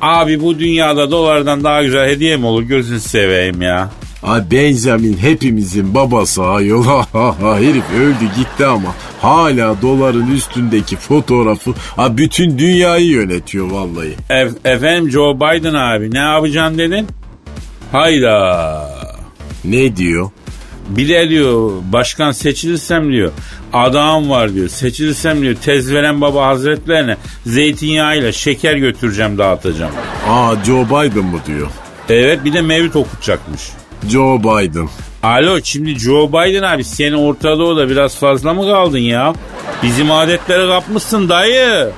Abi 0.00 0.40
bu 0.42 0.58
dünyada 0.58 1.10
dolardan 1.10 1.64
daha 1.64 1.82
güzel 1.82 2.08
hediye 2.08 2.36
mi 2.36 2.46
olur 2.46 2.62
gözünü 2.62 3.00
seveyim 3.00 3.62
ya. 3.62 3.90
Ay 4.22 4.50
Benjamin 4.50 5.16
hepimizin 5.18 5.94
babası 5.94 6.44
ayol. 6.44 6.84
Herif 7.40 7.84
öldü 8.00 8.34
gitti 8.36 8.66
ama 8.66 8.94
hala 9.22 9.82
doların 9.82 10.30
üstündeki 10.30 10.96
fotoğrafı 10.96 11.74
ha, 11.96 12.16
bütün 12.16 12.58
dünyayı 12.58 13.06
yönetiyor 13.06 13.70
vallahi. 13.70 14.14
E- 14.30 14.70
efendim 14.72 15.10
Joe 15.10 15.36
Biden 15.36 15.74
abi 15.74 16.10
ne 16.14 16.18
yapacaksın 16.18 16.78
dedin? 16.78 17.06
Hayda. 17.92 18.90
Ne 19.64 19.96
diyor? 19.96 20.30
Bir 20.88 21.08
de 21.08 21.28
diyor 21.28 21.70
başkan 21.92 22.32
seçilirsem 22.32 23.12
diyor 23.12 23.32
adam 23.72 24.30
var 24.30 24.54
diyor 24.54 24.68
seçilirsem 24.68 25.42
diyor 25.42 25.54
tezveren 25.54 26.20
baba 26.20 26.46
hazretlerine 26.46 27.16
zeytinyağıyla 27.46 28.32
şeker 28.32 28.76
götüreceğim 28.76 29.38
dağıtacağım. 29.38 29.92
Aa 30.28 30.54
Joe 30.64 30.84
Biden 30.86 31.24
mı 31.24 31.38
diyor? 31.46 31.68
Evet 32.08 32.44
bir 32.44 32.52
de 32.52 32.62
mevlüt 32.62 32.96
okutacakmış. 32.96 33.62
Joe 34.08 34.38
Biden. 34.38 34.88
Alo 35.22 35.58
şimdi 35.64 35.98
Joe 35.98 36.28
Biden 36.28 36.62
abi 36.62 36.84
senin 36.84 37.12
Orta 37.12 37.58
Doğu'da 37.58 37.88
biraz 37.88 38.16
fazla 38.16 38.54
mı 38.54 38.62
kaldın 38.62 38.98
ya? 38.98 39.32
Bizim 39.82 40.10
adetleri 40.10 40.68
kapmışsın 40.68 41.28
dayı. 41.28 41.90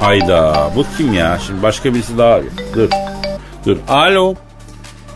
Hayda 0.00 0.70
bu 0.76 0.84
kim 0.96 1.14
ya? 1.14 1.38
Şimdi 1.46 1.62
başka 1.62 1.94
birisi 1.94 2.18
daha 2.18 2.28
arıyor. 2.34 2.52
Dur. 2.74 2.88
Dur. 3.66 3.76
Alo. 3.88 4.34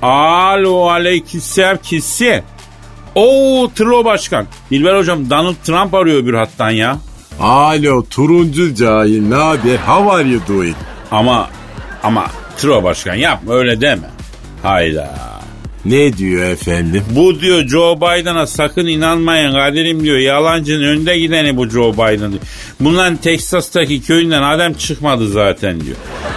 Alo 0.02 0.88
aleykümselam 0.90 1.76
kimsin? 1.82 2.42
Oo 3.14 3.70
Tro 3.74 4.04
Başkan. 4.04 4.46
Dilber 4.70 4.96
hocam 4.96 5.30
Donald 5.30 5.54
Trump 5.64 5.94
arıyor 5.94 6.26
bir 6.26 6.34
hattan 6.34 6.70
ya. 6.70 6.96
Alo 7.40 8.04
turuncu 8.10 8.74
cahil 8.74 9.22
ne 9.22 9.34
haber? 9.34 9.76
How 9.76 10.12
are 10.12 10.28
you 10.28 10.40
doing? 10.48 10.76
Ama 11.10 11.48
ama 12.02 12.26
Tro 12.56 12.84
Başkan 12.84 13.14
yapma 13.14 13.54
öyle 13.54 13.80
deme. 13.80 14.11
Hayda. 14.62 15.10
Ne 15.84 16.16
diyor 16.16 16.44
efendim? 16.44 17.04
Bu 17.10 17.40
diyor 17.40 17.68
Joe 17.68 17.96
Biden'a 17.96 18.46
sakın 18.46 18.86
inanmayın 18.86 19.52
Kadir'im 19.52 20.04
diyor. 20.04 20.18
Yalancının 20.18 20.84
önde 20.84 21.18
gideni 21.18 21.56
bu 21.56 21.68
Joe 21.68 21.92
Biden 21.92 22.30
diyor. 22.30 22.42
Bunların 22.80 23.16
Teksas'taki 23.16 24.02
köyünden 24.02 24.42
adam 24.42 24.72
çıkmadı 24.72 25.28
zaten 25.28 25.80
diyor. 25.80 25.96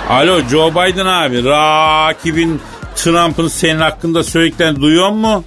Alo 0.09 0.39
Joe 0.51 0.71
Biden 0.71 1.05
abi 1.05 1.43
rakibin 1.43 2.61
Trump'ın 2.95 3.47
senin 3.47 3.79
hakkında 3.79 4.23
söylediklerini 4.23 4.81
duyuyor 4.81 5.09
mu? 5.09 5.43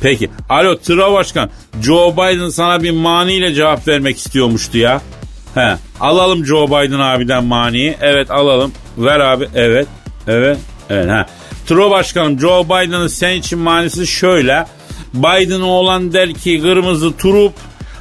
Peki. 0.00 0.30
Alo 0.48 0.76
Tıra 0.78 1.12
Başkan. 1.12 1.50
Joe 1.82 2.12
Biden 2.12 2.48
sana 2.48 2.82
bir 2.82 2.90
maniyle 2.90 3.54
cevap 3.54 3.88
vermek 3.88 4.18
istiyormuştu 4.18 4.78
ya. 4.78 5.00
He. 5.54 5.76
Alalım 6.00 6.46
Joe 6.46 6.66
Biden 6.68 7.00
abiden 7.00 7.44
maniyi. 7.44 7.96
Evet 8.00 8.30
alalım. 8.30 8.72
Ver 8.98 9.20
abi. 9.20 9.48
Evet. 9.54 9.86
Evet. 10.28 10.58
Evet. 10.90 11.10
Ha. 11.10 11.26
Tro 11.66 11.90
Başkanım 11.90 12.40
Joe 12.40 12.64
Biden'ın 12.64 13.06
sen 13.06 13.32
için 13.36 13.58
manisi 13.58 14.06
şöyle. 14.06 14.66
Biden 15.14 15.60
oğlan 15.60 16.12
der 16.12 16.34
ki 16.34 16.60
kırmızı 16.62 17.16
turup 17.16 17.52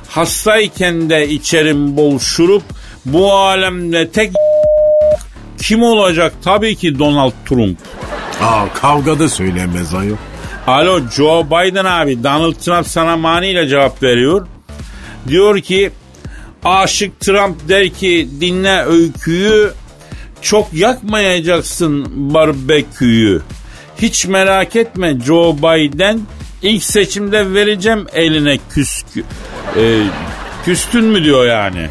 hastayken 0.10 1.10
de 1.10 1.30
içerim 1.30 1.98
bol 1.98 2.20
şurup 2.20 2.64
bu 3.06 3.34
alemde 3.34 4.10
tek 4.12 4.32
kim 5.62 5.84
olacak? 5.84 6.34
Tabii 6.44 6.76
ki 6.76 7.00
Donald 7.00 7.32
Trump. 7.50 7.78
Aa 8.42 8.74
kavgada 8.74 9.30
söylenmez 9.30 9.94
ayol. 9.94 10.16
Alo 10.68 11.00
Joe 11.16 11.46
Biden 11.46 11.86
abi 11.86 12.24
Donald 12.24 12.54
Trump 12.54 12.88
sana 12.88 13.18
maniyle 13.18 13.68
cevap 13.68 14.04
veriyor. 14.04 14.48
Diyor 15.28 15.60
ki 15.60 15.92
aşık 16.64 17.20
Trump 17.20 17.70
der 17.70 17.90
ki 17.90 18.30
dinle 18.42 18.82
öyküyü 18.84 19.72
çok 20.44 20.74
yakmayacaksın 20.74 22.06
barbeküyü. 22.34 23.42
Hiç 23.98 24.26
merak 24.26 24.76
etme 24.76 25.20
Joe 25.20 25.58
Biden 25.58 26.20
ilk 26.62 26.84
seçimde 26.84 27.54
vereceğim 27.54 28.08
eline 28.14 28.58
küskü. 28.70 29.24
Ee, 29.78 30.04
küstün 30.66 31.06
mü 31.06 31.24
diyor 31.24 31.46
yani. 31.48 31.88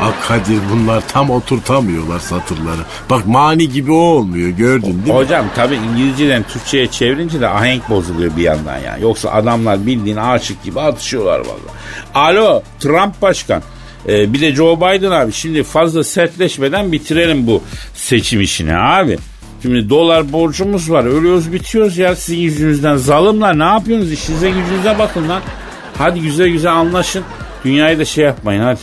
Aa 0.00 0.10
Kadir 0.28 0.58
bunlar 0.72 1.02
tam 1.08 1.30
oturtamıyorlar 1.30 2.18
satırları. 2.20 2.80
Bak 3.10 3.26
mani 3.26 3.68
gibi 3.68 3.92
o 3.92 3.96
olmuyor 3.96 4.48
gördün 4.48 4.86
değil 4.86 5.06
mi? 5.06 5.12
Hocam 5.12 5.46
tabii 5.56 5.74
İngilizceden 5.74 6.42
Türkçe'ye 6.52 6.86
çevirince 6.86 7.40
de 7.40 7.48
ahenk 7.48 7.90
bozuluyor 7.90 8.36
bir 8.36 8.42
yandan 8.42 8.78
ya. 8.78 8.98
Yoksa 8.98 9.30
adamlar 9.30 9.86
bildiğin 9.86 10.16
aşık 10.16 10.62
gibi 10.64 10.80
atışıyorlar 10.80 11.38
valla. 11.38 11.70
Alo 12.14 12.62
Trump 12.80 13.22
başkan. 13.22 13.62
Ee, 14.08 14.32
bir 14.32 14.40
de 14.40 14.54
Joe 14.54 14.76
Biden 14.76 15.10
abi 15.10 15.32
şimdi 15.32 15.62
fazla 15.62 16.04
sertleşmeden 16.04 16.92
bitirelim 16.92 17.46
bu 17.46 17.62
seçim 17.94 18.40
işini 18.40 18.76
abi. 18.76 19.18
Şimdi 19.62 19.90
dolar 19.90 20.32
borcumuz 20.32 20.90
var. 20.90 21.04
Ölüyoruz 21.04 21.52
bitiyoruz 21.52 21.98
ya 21.98 22.16
sizin 22.16 22.38
yüzünüzden. 22.38 22.96
Zalimler 22.96 23.58
ne 23.58 23.64
yapıyorsunuz? 23.64 24.12
İşinize 24.12 24.50
gücünüze 24.50 24.98
bakın 24.98 25.28
lan. 25.28 25.42
Hadi 25.98 26.20
güzel 26.20 26.48
güzel 26.48 26.72
anlaşın. 26.72 27.24
Dünyayı 27.64 27.98
da 27.98 28.04
şey 28.04 28.24
yapmayın 28.24 28.62
hadi. 28.62 28.80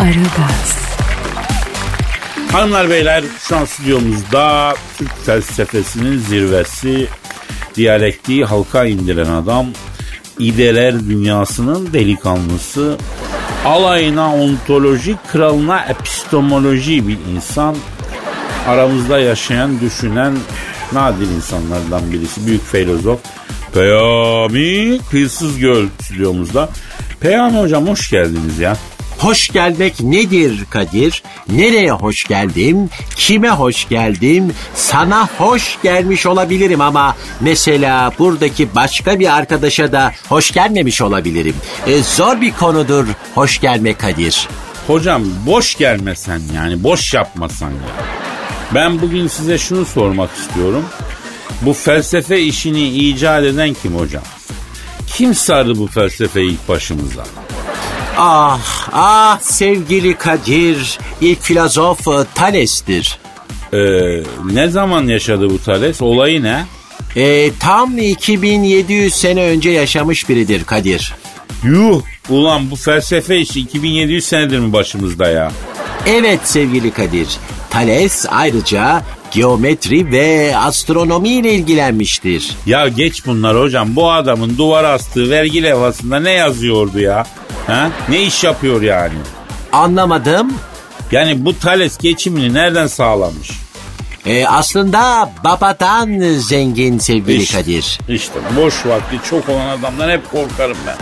Aragaz, 0.00 0.78
Hanımlar 2.52 2.90
beyler 2.90 3.24
şu 3.40 3.56
an 3.56 3.64
stüdyomuzda 3.64 4.74
Türk 4.98 5.24
felsefesinin 5.26 6.18
zirvesi 6.18 7.08
diyalektiği 7.74 8.44
halka 8.44 8.84
indiren 8.84 9.30
adam 9.30 9.66
ideler 10.38 11.00
dünyasının 11.00 11.92
delikanlısı 11.92 12.96
alayına 13.64 14.34
ontoloji 14.34 15.16
kralına 15.32 15.80
epistemoloji 15.80 17.08
bir 17.08 17.18
insan 17.34 17.76
aramızda 18.68 19.18
yaşayan 19.20 19.80
düşünen 19.80 20.34
nadir 20.92 21.26
insanlardan 21.26 22.12
birisi 22.12 22.46
büyük 22.46 22.64
filozof 22.64 23.20
Peyami 23.74 24.98
Kıyısız 25.10 25.58
Göl 25.58 25.86
stüdyomuzda 26.00 26.68
Peyami 27.20 27.58
hocam 27.58 27.86
hoş 27.88 28.10
geldiniz 28.10 28.58
ya. 28.58 28.76
Hoş 29.20 29.48
gelmek 29.48 30.00
nedir 30.00 30.64
Kadir? 30.70 31.22
Nereye 31.48 31.92
hoş 31.92 32.24
geldim? 32.24 32.90
Kime 33.16 33.50
hoş 33.50 33.88
geldim? 33.88 34.52
Sana 34.74 35.28
hoş 35.38 35.78
gelmiş 35.82 36.26
olabilirim 36.26 36.80
ama 36.80 37.16
mesela 37.40 38.12
buradaki 38.18 38.74
başka 38.74 39.20
bir 39.20 39.36
arkadaşa 39.36 39.92
da 39.92 40.12
hoş 40.28 40.50
gelmemiş 40.50 41.02
olabilirim. 41.02 41.54
E, 41.86 42.02
zor 42.02 42.40
bir 42.40 42.52
konudur 42.52 43.06
hoş 43.34 43.60
gelmek 43.60 43.98
Kadir. 43.98 44.48
Hocam 44.86 45.22
boş 45.46 45.74
gelmesen 45.74 46.42
yani 46.54 46.82
boş 46.82 47.14
yapmasan 47.14 47.70
ya. 47.70 48.04
Ben 48.74 49.00
bugün 49.00 49.26
size 49.26 49.58
şunu 49.58 49.84
sormak 49.84 50.30
istiyorum. 50.36 50.84
Bu 51.62 51.72
felsefe 51.72 52.40
işini 52.40 52.88
icat 52.88 53.44
eden 53.44 53.74
kim 53.82 53.94
hocam? 53.94 54.22
Kim 55.06 55.34
sardı 55.34 55.78
bu 55.78 55.86
felsefeyi 55.86 56.50
ilk 56.50 56.68
başımıza? 56.68 57.24
Ah 58.22 58.88
ah 58.92 59.38
sevgili 59.40 60.14
Kadir 60.14 60.98
ilk 61.20 61.42
filozof 61.42 62.08
e, 62.08 62.10
Thales'tir. 62.34 63.18
Ee, 63.72 63.78
ne 64.52 64.68
zaman 64.68 65.06
yaşadı 65.06 65.50
bu 65.50 65.58
Thales? 65.58 66.02
Olayı 66.02 66.42
ne? 66.42 66.64
E, 67.16 67.50
tam 67.60 67.98
2700 67.98 69.14
sene 69.14 69.42
önce 69.42 69.70
yaşamış 69.70 70.28
biridir 70.28 70.64
Kadir. 70.64 71.14
Yuh 71.64 72.02
ulan 72.28 72.70
bu 72.70 72.76
felsefe 72.76 73.38
işi 73.38 73.60
2700 73.60 74.24
senedir 74.24 74.58
mi 74.58 74.72
başımızda 74.72 75.28
ya? 75.28 75.52
Evet 76.06 76.40
sevgili 76.44 76.90
Kadir. 76.90 77.28
Thales 77.70 78.26
ayrıca 78.30 79.02
geometri 79.30 80.12
ve 80.12 80.56
astronomi 80.56 81.28
ile 81.28 81.52
ilgilenmiştir. 81.54 82.50
Ya 82.66 82.88
geç 82.88 83.26
bunlar 83.26 83.60
hocam. 83.60 83.96
Bu 83.96 84.10
adamın 84.10 84.58
duvar 84.58 84.84
astığı 84.84 85.30
vergi 85.30 85.62
levhasında 85.62 86.20
ne 86.20 86.30
yazıyordu 86.30 87.00
ya? 87.00 87.26
Ha? 87.66 87.90
Ne 88.08 88.22
iş 88.22 88.44
yapıyor 88.44 88.82
yani? 88.82 89.14
Anlamadım. 89.72 90.52
Yani 91.12 91.44
bu 91.44 91.58
Thales 91.58 91.98
geçimini 91.98 92.54
nereden 92.54 92.86
sağlamış? 92.86 93.50
E, 94.26 94.46
aslında 94.46 95.30
babadan 95.44 96.18
zengin 96.38 96.98
sevgili 96.98 97.42
İşte, 97.42 97.58
Kadir. 97.58 97.98
işte 98.08 98.34
boş 98.56 98.86
vakti 98.86 99.16
çok 99.30 99.48
olan 99.48 99.68
adamdan 99.68 100.10
hep 100.10 100.30
korkarım 100.30 100.76
ben. 100.86 100.96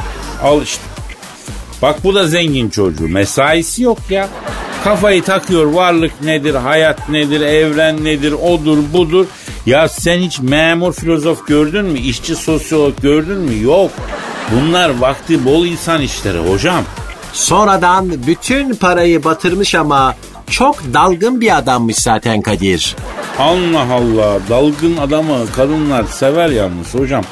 Al 0.47 0.63
işte. 0.63 0.83
Bak 1.83 2.05
bu 2.05 2.15
da 2.15 2.27
zengin 2.27 2.71
çocuğu. 2.71 3.09
Mesaisi 3.09 3.83
yok 3.83 3.99
ya. 4.11 4.29
Kafayı 4.85 5.23
takıyor 5.25 5.65
varlık 5.65 6.23
nedir, 6.23 6.55
hayat 6.55 7.09
nedir, 7.09 7.41
evren 7.41 8.05
nedir, 8.05 8.33
odur 8.33 8.79
budur. 8.93 9.27
Ya 9.67 9.89
sen 9.89 10.19
hiç 10.19 10.41
memur 10.41 10.93
filozof 10.93 11.47
gördün 11.47 11.85
mü? 11.85 11.99
İşçi 11.99 12.37
sosyolog 12.37 13.01
gördün 13.03 13.39
mü? 13.39 13.63
Yok. 13.63 13.91
Bunlar 14.53 14.99
vakti 14.99 15.45
bol 15.45 15.67
insan 15.67 16.03
işleri 16.03 16.39
hocam. 16.39 16.85
Sonradan 17.33 18.27
bütün 18.27 18.75
parayı 18.75 19.25
batırmış 19.25 19.75
ama 19.75 20.15
çok 20.51 20.95
dalgın 20.95 21.41
bir 21.41 21.59
adammış 21.59 21.97
zaten 21.97 22.43
Kadir. 22.43 22.97
Allah 23.39 23.93
Allah 23.93 24.39
dalgın 24.49 24.97
adamı 24.97 25.53
kadınlar 25.57 26.05
sever 26.05 26.49
yalnız 26.49 26.95
hocam. 26.95 27.25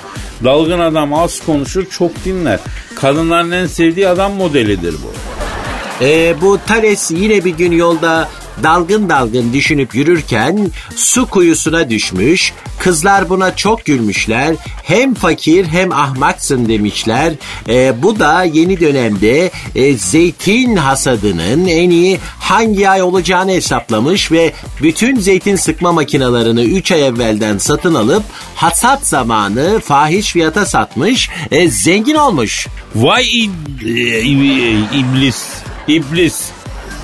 Dalgın 0.44 0.80
adam 0.80 1.14
az 1.14 1.40
konuşur 1.46 1.84
çok 1.90 2.24
dinler. 2.24 2.60
Kadınların 2.94 3.50
en 3.50 3.66
sevdiği 3.66 4.08
adam 4.08 4.32
modelidir 4.32 4.94
bu. 4.94 5.12
E, 6.04 6.40
bu 6.40 6.58
Thales 6.66 7.10
yine 7.10 7.44
bir 7.44 7.56
gün 7.56 7.72
yolda 7.72 8.28
dalgın 8.62 9.08
dalgın 9.08 9.52
düşünüp 9.52 9.94
yürürken 9.94 10.70
su 10.96 11.26
kuyusuna 11.26 11.90
düşmüş. 11.90 12.52
Kızlar 12.78 13.28
buna 13.28 13.56
çok 13.56 13.84
gülmüşler. 13.84 14.54
Hem 14.82 15.14
fakir 15.14 15.66
hem 15.66 15.92
ahmaksın 15.92 16.68
demişler. 16.68 17.32
E, 17.68 18.02
bu 18.02 18.18
da 18.18 18.42
yeni 18.44 18.80
dönemde 18.80 19.50
e, 19.74 19.92
zeytin 19.96 20.76
hasadının 20.76 21.66
en 21.66 21.90
iyi 21.90 22.18
hangi 22.40 22.88
ay 22.90 23.02
olacağını 23.02 23.50
hesaplamış 23.50 24.32
ve 24.32 24.52
bütün 24.82 25.20
zeytin 25.20 25.56
sıkma 25.56 25.92
makinalarını 25.92 26.62
3 26.62 26.92
ay 26.92 27.06
evvelden 27.06 27.58
satın 27.58 27.94
alıp 27.94 28.22
hasat 28.54 29.06
zamanı 29.06 29.80
fahiş 29.80 30.32
fiyata 30.32 30.66
satmış. 30.66 31.30
E, 31.50 31.70
zengin 31.70 32.14
olmuş. 32.14 32.66
Vay 32.94 33.44
e, 33.44 33.48
ib- 34.22 34.84
iblis, 34.94 35.44
iblis. 35.88 36.55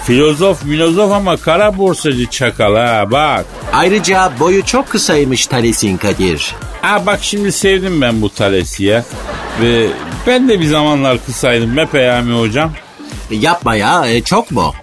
Filozof 0.07 0.65
milozof 0.65 1.13
ama 1.13 1.37
kara 1.37 1.79
borsacı 1.79 2.27
çakal 2.27 2.77
ha 2.77 3.11
bak. 3.11 3.45
Ayrıca 3.73 4.33
boyu 4.41 4.65
çok 4.65 4.89
kısaymış 4.89 5.47
Thales'in 5.47 5.97
Kadir. 5.97 6.55
Ha 6.83 7.07
bak 7.07 7.19
şimdi 7.23 7.53
sevdim 7.53 8.01
ben 8.01 8.23
bu 8.23 8.31
Thales'i 8.31 8.85
ya. 8.85 9.05
Ve 9.61 9.87
ben 10.27 10.49
de 10.49 10.61
bir 10.61 10.67
zamanlar 10.67 11.25
kısaydım 11.27 11.77
be 11.77 11.87
Peyami 11.87 12.39
hocam. 12.39 12.73
Yapma 13.31 13.75
ya 13.77 14.07
e, 14.07 14.23
çok 14.23 14.51
mu? 14.51 14.75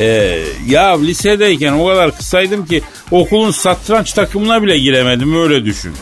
Ee, 0.00 0.42
ya 0.66 1.00
lisedeyken 1.00 1.72
o 1.72 1.86
kadar 1.86 2.16
kısaydım 2.16 2.66
ki 2.66 2.82
okulun 3.10 3.50
satranç 3.50 4.12
takımına 4.12 4.62
bile 4.62 4.78
giremedim 4.78 5.42
öyle 5.42 5.64
düşün. 5.64 5.92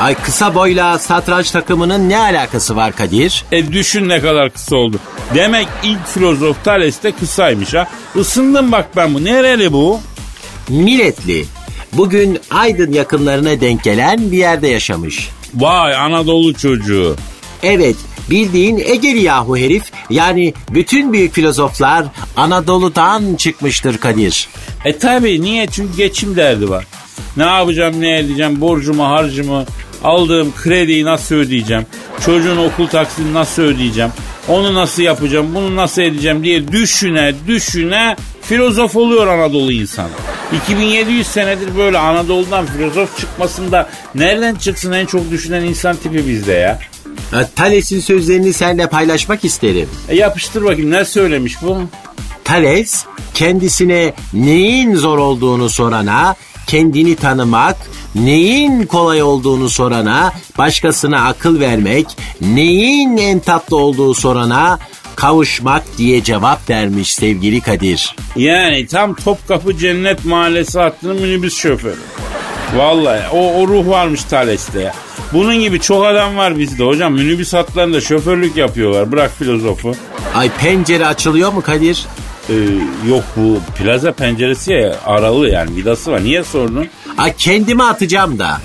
Ay 0.00 0.14
kısa 0.14 0.54
boyla 0.54 0.98
satranç 0.98 1.50
takımının 1.50 2.08
ne 2.08 2.18
alakası 2.18 2.76
var 2.76 2.92
Kadir? 2.92 3.44
E 3.52 3.72
düşün 3.72 4.08
ne 4.08 4.20
kadar 4.20 4.50
kısa 4.50 4.76
oldu. 4.76 4.96
Demek 5.34 5.68
ilk 5.82 6.06
filozof 6.06 6.64
Thales 6.64 7.02
de 7.02 7.12
kısaymış 7.12 7.74
ha. 7.74 7.88
Isındım 8.14 8.72
bak 8.72 8.88
ben 8.96 9.14
bu. 9.14 9.24
Nereli 9.24 9.72
bu? 9.72 10.00
Milletli. 10.68 11.44
Bugün 11.92 12.38
Aydın 12.50 12.92
yakınlarına 12.92 13.60
denk 13.60 13.84
gelen 13.84 14.32
bir 14.32 14.38
yerde 14.38 14.68
yaşamış. 14.68 15.28
Vay 15.54 15.94
Anadolu 15.96 16.54
çocuğu. 16.54 17.16
Evet 17.62 17.96
bildiğin 18.30 18.78
Egeli 18.78 19.22
yahu 19.22 19.56
herif. 19.56 19.82
Yani 20.10 20.54
bütün 20.70 21.12
büyük 21.12 21.34
filozoflar 21.34 22.04
Anadolu'dan 22.36 23.34
çıkmıştır 23.36 23.98
Kadir. 23.98 24.48
E 24.84 24.98
tabi 24.98 25.42
niye? 25.42 25.66
Çünkü 25.66 25.96
geçim 25.96 26.36
derdi 26.36 26.70
var. 26.70 26.84
Ne 27.36 27.44
yapacağım 27.44 28.00
ne 28.00 28.18
edeceğim 28.18 28.60
borcumu 28.60 29.04
harcımı 29.04 29.64
aldığım 30.04 30.52
krediyi 30.62 31.04
nasıl 31.04 31.34
ödeyeceğim? 31.34 31.86
Çocuğun 32.24 32.56
okul 32.56 32.86
taksini 32.86 33.34
nasıl 33.34 33.62
ödeyeceğim? 33.62 34.10
Onu 34.48 34.74
nasıl 34.74 35.02
yapacağım 35.02 35.54
bunu 35.54 35.76
nasıl 35.76 36.02
edeceğim 36.02 36.44
diye 36.44 36.68
düşüne 36.72 37.34
düşüne 37.46 38.16
filozof 38.42 38.96
oluyor 38.96 39.26
Anadolu 39.26 39.72
insanı. 39.72 40.08
2700 40.64 41.26
senedir 41.26 41.76
böyle 41.76 41.98
Anadolu'dan 41.98 42.66
filozof 42.66 43.18
çıkmasında 43.18 43.88
nereden 44.14 44.54
çıksın 44.54 44.92
en 44.92 45.06
çok 45.06 45.30
düşünen 45.30 45.64
insan 45.64 45.96
tipi 45.96 46.26
bizde 46.28 46.52
ya? 46.52 46.78
Ha, 47.30 47.48
Thales'in 47.56 48.00
sözlerini 48.00 48.52
seninle 48.52 48.88
paylaşmak 48.88 49.44
isterim. 49.44 49.88
E 50.08 50.16
yapıştır 50.16 50.64
bakayım 50.64 50.90
ne 50.90 51.04
söylemiş 51.04 51.62
bu? 51.62 51.78
Thales 52.48 53.04
kendisine 53.34 54.14
neyin 54.32 54.94
zor 54.94 55.18
olduğunu 55.18 55.68
sorana, 55.70 56.36
kendini 56.66 57.16
tanımak, 57.16 57.76
neyin 58.14 58.86
kolay 58.86 59.22
olduğunu 59.22 59.68
sorana, 59.68 60.32
başkasına 60.58 61.26
akıl 61.26 61.60
vermek, 61.60 62.06
neyin 62.40 63.16
en 63.16 63.38
tatlı 63.38 63.76
olduğu 63.76 64.14
sorana 64.14 64.78
kavuşmak 65.16 65.82
diye 65.98 66.22
cevap 66.22 66.70
vermiş 66.70 67.14
sevgili 67.14 67.60
Kadir. 67.60 68.16
Yani 68.36 68.86
tam 68.86 69.14
Topkapı 69.14 69.78
Cennet 69.78 70.24
Mahallesi 70.24 70.78
hattının 70.78 71.16
minibüs 71.22 71.56
şoförü. 71.56 72.00
Vallahi 72.76 73.22
o, 73.32 73.52
o 73.54 73.68
ruh 73.68 73.88
varmış 73.88 74.24
Thales'te 74.24 74.80
ya. 74.80 74.94
Bunun 75.32 75.60
gibi 75.60 75.80
çok 75.80 76.06
adam 76.06 76.36
var 76.36 76.58
bizde 76.58 76.84
hocam. 76.84 77.12
Minibüs 77.12 77.52
hatlarında 77.52 78.00
şoförlük 78.00 78.56
yapıyorlar. 78.56 79.12
Bırak 79.12 79.30
filozofu. 79.38 79.94
Ay 80.34 80.50
pencere 80.50 81.06
açılıyor 81.06 81.52
mu 81.52 81.62
Kadir? 81.62 82.06
Ee, 82.50 82.54
yok 83.08 83.24
bu 83.36 83.60
plaza 83.78 84.12
penceresi 84.12 84.72
ya 84.72 84.96
aralı 85.06 85.48
yani 85.48 85.76
vidası 85.76 86.12
var. 86.12 86.24
Niye 86.24 86.44
sordun? 86.44 86.88
Ay 87.18 87.34
kendimi 87.38 87.84
atacağım 87.84 88.38
da. 88.38 88.60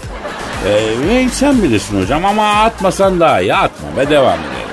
Ee, 0.67 1.27
sen 1.31 1.63
bilirsin 1.63 2.01
hocam 2.01 2.25
ama 2.25 2.47
atmasan 2.53 3.19
daha 3.19 3.41
iyi. 3.41 3.55
Atma 3.55 3.87
ve 3.97 4.09
devam 4.09 4.39
edelim. 4.39 4.63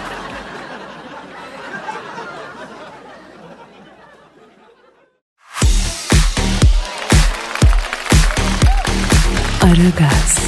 Aragaz, 9.63 10.39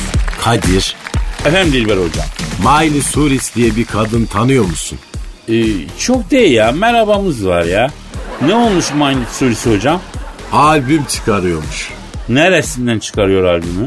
Kadir, 0.41 0.97
Efendim 1.47 1.73
Dilber 1.73 1.97
hocam. 1.97 2.27
Miley 2.59 3.03
Cyrus 3.03 3.55
diye 3.55 3.77
bir 3.77 3.85
kadın 3.85 4.25
tanıyor 4.27 4.65
musun? 4.65 4.99
Ee, 5.49 5.63
çok 5.99 6.31
değil 6.31 6.53
ya 6.53 6.73
merhabamız 6.73 7.47
var 7.47 7.65
ya. 7.65 7.91
Ne 8.47 8.55
olmuş 8.55 8.93
Mind 8.93 9.27
Surisi 9.33 9.75
hocam? 9.75 10.01
Albüm 10.53 11.05
çıkarıyormuş. 11.05 11.91
Neresinden 12.29 12.99
çıkarıyor 12.99 13.45
albümü? 13.45 13.87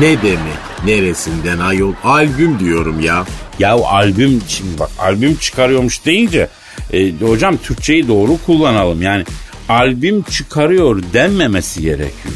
Ne 0.00 0.22
demek? 0.22 0.84
Neresinden 0.84 1.58
ayol? 1.58 1.92
Albüm 2.04 2.58
diyorum 2.58 3.00
ya. 3.00 3.24
Ya 3.58 3.72
albüm 3.74 4.42
şimdi 4.48 4.78
bak 4.78 4.90
albüm 4.98 5.36
çıkarıyormuş 5.36 6.04
deyince 6.04 6.48
e, 6.92 7.12
hocam 7.20 7.56
Türkçeyi 7.56 8.08
doğru 8.08 8.38
kullanalım. 8.46 9.02
Yani 9.02 9.24
albüm 9.68 10.22
çıkarıyor 10.22 11.02
denmemesi 11.12 11.82
gerekiyor. 11.82 12.34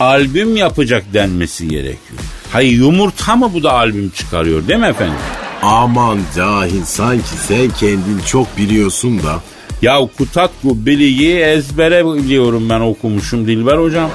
Albüm 0.00 0.56
yapacak 0.56 1.04
denmesi 1.14 1.68
gerekiyor. 1.68 2.20
Hayır 2.52 2.72
yumurta 2.72 3.36
mı 3.36 3.50
bu 3.54 3.62
da 3.62 3.72
albüm 3.72 4.10
çıkarıyor 4.10 4.68
değil 4.68 4.80
mi 4.80 4.86
efendim? 4.86 5.14
Aman 5.62 6.18
cahil 6.36 6.84
sanki 6.84 7.28
sen 7.48 7.70
kendin 7.70 8.20
çok 8.26 8.56
biliyorsun 8.56 9.22
da. 9.22 9.40
Ya 9.82 10.08
Kutatku 10.18 10.86
Bili'yi 10.86 11.36
ezbere 11.36 12.06
biliyorum 12.06 12.70
ben 12.70 12.80
okumuşum 12.80 13.46
Dilber 13.46 13.78
hocam. 13.78 14.10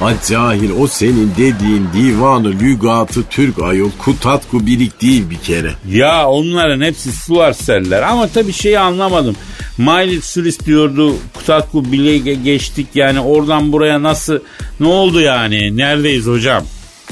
Ha 0.00 0.12
cahil 0.28 0.70
o 0.80 0.86
senin 0.86 1.32
dediğin 1.38 1.88
divanı 1.94 2.48
lügatı 2.48 3.22
Türk 3.30 3.62
ayol 3.62 3.90
kutatku 3.98 4.66
birik 4.66 5.02
değil 5.02 5.30
bir 5.30 5.36
kere. 5.36 5.72
Ya 5.90 6.28
onların 6.28 6.80
hepsi 6.80 7.12
sular 7.12 7.52
seller 7.52 8.02
ama 8.02 8.28
tabii 8.28 8.52
şeyi 8.52 8.78
anlamadım. 8.78 9.36
Miley 9.78 10.20
Cyrus 10.20 10.60
diyordu 10.60 11.14
Kutatku 11.34 11.92
Bili'ye 11.92 12.18
geçtik 12.34 12.86
yani 12.94 13.20
oradan 13.20 13.72
buraya 13.72 14.02
nasıl 14.02 14.38
ne 14.80 14.86
oldu 14.86 15.20
yani 15.20 15.76
neredeyiz 15.76 16.26
hocam? 16.26 16.64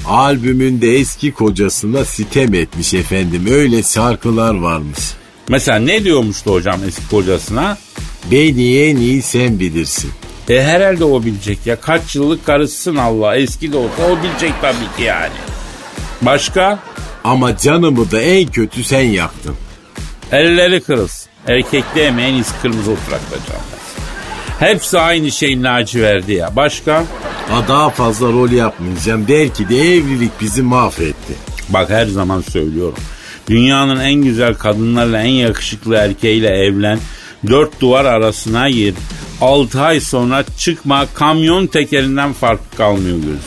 Albümünde 0.06 0.96
eski 0.96 1.32
kocasına 1.32 2.04
sitem 2.04 2.54
etmiş 2.54 2.94
efendim 2.94 3.46
öyle 3.50 3.82
şarkılar 3.82 4.54
varmış. 4.54 4.98
Mesela 5.48 5.78
ne 5.78 6.04
diyormuştu 6.04 6.52
hocam 6.52 6.80
eski 6.88 7.08
kocasına? 7.08 7.78
Beni 8.30 8.76
en 8.78 8.96
iyi 8.96 9.22
sen 9.22 9.60
bilirsin. 9.60 10.10
E 10.48 10.62
herhalde 10.62 11.04
o 11.04 11.22
bilecek 11.22 11.58
ya. 11.66 11.80
Kaç 11.80 12.16
yıllık 12.16 12.46
karısısın 12.46 12.96
Allah. 12.96 13.36
Eski 13.36 13.72
de 13.72 13.76
olsa 13.76 14.02
o 14.10 14.22
bilecek 14.22 14.52
tabii 14.62 14.96
ki 14.96 15.02
yani. 15.02 15.34
Başka? 16.22 16.78
Ama 17.24 17.56
canımı 17.56 18.10
da 18.10 18.20
en 18.20 18.46
kötü 18.46 18.84
sen 18.84 19.00
yaktın. 19.00 19.54
Elleri 20.32 20.80
kırılsın. 20.80 21.30
Erkekliğe 21.46 22.10
mi 22.10 22.22
en 22.22 22.34
iyisi 22.34 22.52
kırmızı 22.62 22.90
oturakta 22.90 23.36
canlasın. 23.36 23.76
Hepsi 24.58 24.98
aynı 24.98 25.30
şeyin 25.30 25.64
verdi 25.64 26.32
ya. 26.32 26.56
Başka? 26.56 27.04
Ha 27.48 27.68
daha 27.68 27.90
fazla 27.90 28.26
rol 28.26 28.50
yapmayacağım. 28.50 29.28
Der 29.28 29.54
ki 29.54 29.68
de 29.68 29.76
evlilik 29.76 30.40
bizi 30.40 30.62
mahvetti. 30.62 31.34
Bak 31.68 31.90
her 31.90 32.06
zaman 32.06 32.40
söylüyorum. 32.40 32.98
Dünyanın 33.48 34.00
en 34.00 34.14
güzel 34.14 34.54
kadınlarla 34.54 35.20
en 35.22 35.32
yakışıklı 35.32 35.94
erkeğiyle 35.94 36.48
evlen. 36.48 36.98
Dört 37.46 37.80
duvar 37.80 38.04
arasına 38.04 38.70
gir. 38.70 38.94
6 39.40 39.80
ay 39.80 40.00
sonra 40.00 40.44
çıkma 40.58 41.06
kamyon 41.14 41.66
tekerinden 41.66 42.32
farkı 42.32 42.76
kalmıyor 42.76 43.16
gözüm. 43.16 43.40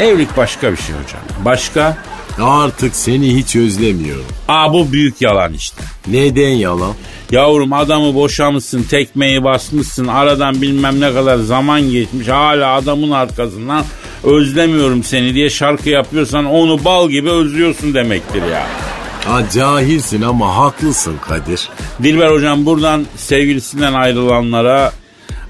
Evlilik 0.00 0.36
başka 0.36 0.72
bir 0.72 0.76
şey 0.76 0.94
hocam. 0.94 1.44
Başka? 1.44 1.98
Artık 2.40 2.96
seni 2.96 3.36
hiç 3.36 3.56
özlemiyorum. 3.56 4.24
Aa 4.48 4.72
bu 4.72 4.92
büyük 4.92 5.22
yalan 5.22 5.52
işte. 5.52 5.82
Neden 6.06 6.48
yalan? 6.48 6.94
Yavrum 7.30 7.72
adamı 7.72 8.14
boşamışsın, 8.14 8.82
tekmeyi 8.82 9.44
basmışsın, 9.44 10.06
aradan 10.06 10.62
bilmem 10.62 11.00
ne 11.00 11.12
kadar 11.12 11.36
zaman 11.36 11.90
geçmiş, 11.90 12.28
hala 12.28 12.74
adamın 12.74 13.10
arkasından 13.10 13.84
özlemiyorum 14.24 15.02
seni 15.02 15.34
diye 15.34 15.50
şarkı 15.50 15.88
yapıyorsan 15.88 16.44
onu 16.44 16.84
bal 16.84 17.10
gibi 17.10 17.30
özlüyorsun 17.30 17.94
demektir 17.94 18.42
ya. 18.42 18.66
Ha 19.28 19.42
cahilsin 19.54 20.22
ama 20.22 20.56
haklısın 20.56 21.16
Kadir. 21.28 21.68
Dilber 22.02 22.30
hocam 22.30 22.66
buradan 22.66 23.06
sevgilisinden 23.16 23.92
ayrılanlara 23.92 24.92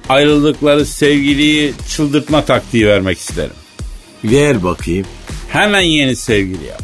ayrıldıkları 0.09 0.87
sevgiliyi 0.87 1.75
çıldırtma 1.89 2.45
taktiği 2.45 2.87
vermek 2.87 3.19
isterim. 3.19 3.57
Ver 4.25 4.63
bakayım. 4.63 5.07
Hemen 5.49 5.81
yeni 5.81 6.17
sevgili 6.17 6.67
yap. 6.67 6.83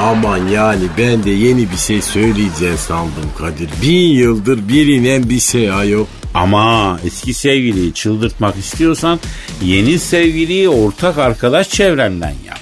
Aman 0.00 0.48
yani 0.48 0.84
ben 0.98 1.24
de 1.24 1.30
yeni 1.30 1.70
bir 1.70 1.76
şey 1.76 2.02
söyleyeceğim 2.02 2.78
sandım 2.78 3.30
Kadir. 3.38 3.70
Bin 3.82 4.08
yıldır 4.08 4.68
bilinen 4.68 5.30
bir 5.30 5.40
şey 5.40 5.72
ayol. 5.72 6.06
Ama 6.34 6.98
eski 7.06 7.34
sevgiliyi 7.34 7.94
çıldırtmak 7.94 8.56
istiyorsan 8.56 9.20
yeni 9.62 9.98
sevgiliyi 9.98 10.68
ortak 10.68 11.18
arkadaş 11.18 11.68
çevrenden 11.68 12.34
yap. 12.46 12.61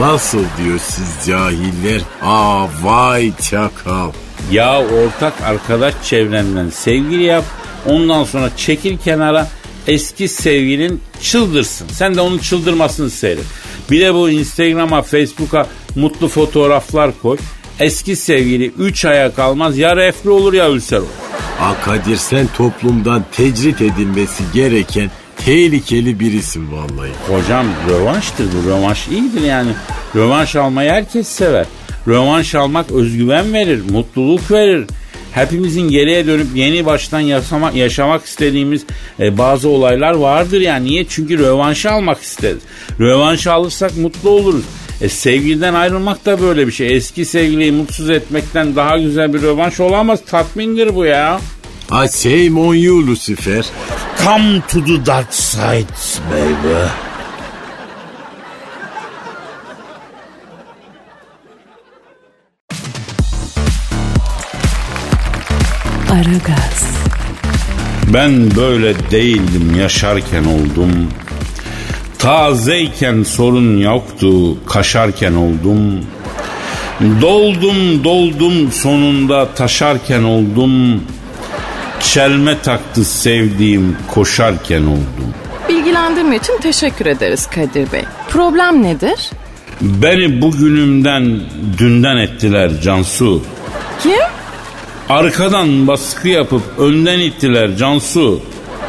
Nasıl 0.00 0.38
diyor 0.38 0.78
siz 0.82 1.26
cahiller? 1.26 2.00
Aa 2.22 2.66
vay 2.82 3.32
çakal. 3.50 4.12
Ya 4.50 4.78
ortak 4.82 5.32
arkadaş 5.44 5.94
çevrenden 6.04 6.70
sevgili 6.70 7.22
yap. 7.22 7.44
Ondan 7.86 8.24
sonra 8.24 8.50
çekil 8.56 8.98
kenara 8.98 9.48
eski 9.86 10.28
sevgilin 10.28 11.00
çıldırsın. 11.20 11.88
Sen 11.92 12.14
de 12.14 12.20
onun 12.20 12.38
çıldırmasını 12.38 13.10
seyret. 13.10 13.44
Bir 13.90 14.00
de 14.00 14.14
bu 14.14 14.30
Instagram'a, 14.30 15.02
Facebook'a 15.02 15.66
mutlu 15.96 16.28
fotoğraflar 16.28 17.10
koy. 17.22 17.38
Eski 17.80 18.16
sevgili 18.16 18.66
3 18.66 19.04
aya 19.04 19.34
kalmaz 19.34 19.78
ya 19.78 19.96
reflü 19.96 20.30
olur 20.30 20.52
ya 20.52 20.70
ülser 20.70 20.98
olur. 20.98 21.06
Aa 21.60 21.84
Kadir 21.84 22.16
sen 22.16 22.46
toplumdan 22.56 23.24
tecrit 23.32 23.80
edilmesi 23.80 24.44
gereken 24.54 25.10
tehlikeli 25.48 26.20
birisin 26.20 26.72
vallahi. 26.72 27.10
Hocam 27.28 27.66
rövanştır 27.90 28.46
bu. 28.46 28.70
Rövanş 28.70 29.08
iyidir 29.08 29.40
yani. 29.40 29.70
Rövanş 30.16 30.56
almayı 30.56 30.90
herkes 30.90 31.28
sever. 31.28 31.66
Rövanş 32.08 32.54
almak 32.54 32.90
özgüven 32.90 33.52
verir, 33.52 33.82
mutluluk 33.90 34.50
verir. 34.50 34.86
Hepimizin 35.32 35.88
geriye 35.88 36.26
dönüp 36.26 36.46
yeni 36.54 36.86
baştan 36.86 37.20
yaşamak, 37.20 37.74
yaşamak 37.74 38.24
istediğimiz 38.24 38.84
e, 39.20 39.38
bazı 39.38 39.68
olaylar 39.68 40.12
vardır 40.12 40.60
yani. 40.60 40.84
Niye? 40.84 41.04
Çünkü 41.08 41.38
rövanşı 41.38 41.90
almak 41.90 42.22
isteriz. 42.22 42.62
Rövanşı 43.00 43.52
alırsak 43.52 43.96
mutlu 43.96 44.30
oluruz. 44.30 44.64
E, 45.00 45.08
sevgiliden 45.08 45.74
ayrılmak 45.74 46.26
da 46.26 46.40
böyle 46.40 46.66
bir 46.66 46.72
şey. 46.72 46.96
Eski 46.96 47.24
sevgiliyi 47.24 47.72
mutsuz 47.72 48.10
etmekten 48.10 48.76
daha 48.76 48.98
güzel 48.98 49.34
bir 49.34 49.42
rövanş 49.42 49.80
olamaz. 49.80 50.20
Tatmindir 50.26 50.94
bu 50.94 51.04
ya. 51.04 51.40
I 51.90 52.06
shame 52.06 52.58
on 52.58 52.76
you 52.76 53.00
Lucifer. 53.00 53.62
Come 54.18 54.60
to 54.68 54.80
the 54.82 54.98
dark 54.98 55.32
side 55.32 55.88
baby. 56.28 56.90
Aragaz, 66.10 66.98
Ben 68.06 68.56
böyle 68.56 69.10
değildim 69.10 69.74
yaşarken 69.78 70.44
oldum. 70.44 71.08
Tazeyken 72.18 73.22
sorun 73.22 73.78
yoktu 73.78 74.66
kaşarken 74.66 75.34
oldum. 75.34 76.06
Doldum 77.20 78.04
doldum 78.04 78.72
sonunda 78.72 79.54
taşarken 79.54 80.22
oldum. 80.22 81.02
Çelme 82.14 82.62
taktı 82.62 83.04
sevdiğim 83.04 83.96
koşarken 84.08 84.82
oldum. 84.82 85.34
Bilgilendirme 85.68 86.36
için 86.36 86.58
teşekkür 86.60 87.06
ederiz 87.06 87.46
Kadir 87.46 87.92
Bey. 87.92 88.04
Problem 88.28 88.82
nedir? 88.82 89.30
Beni 89.80 90.42
bugünümden 90.42 91.40
dünden 91.78 92.16
ettiler 92.16 92.80
Cansu. 92.80 93.42
Kim? 94.02 94.12
Arkadan 95.08 95.86
baskı 95.86 96.28
yapıp 96.28 96.62
önden 96.78 97.18
ittiler 97.18 97.76
Cansu. 97.76 98.40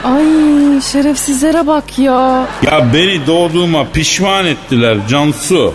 Ay 0.03 0.81
şerefsizlere 0.91 1.67
bak 1.67 1.99
ya. 1.99 2.47
Ya 2.63 2.93
beni 2.93 3.27
doğduğuma 3.27 3.85
pişman 3.93 4.45
ettiler 4.45 4.97
Cansu. 5.09 5.73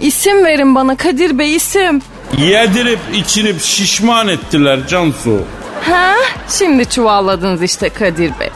İsim 0.00 0.44
verin 0.44 0.74
bana 0.74 0.96
Kadir 0.96 1.38
Bey 1.38 1.54
isim. 1.54 2.02
Yedirip 2.38 3.00
içirip 3.14 3.60
şişman 3.62 4.28
ettiler 4.28 4.86
Cansu. 4.88 5.40
Ha? 5.90 6.14
Şimdi 6.48 6.86
çuvalladınız 6.90 7.62
işte 7.62 7.88
Kadir 7.88 8.32
Bey. 8.40 8.50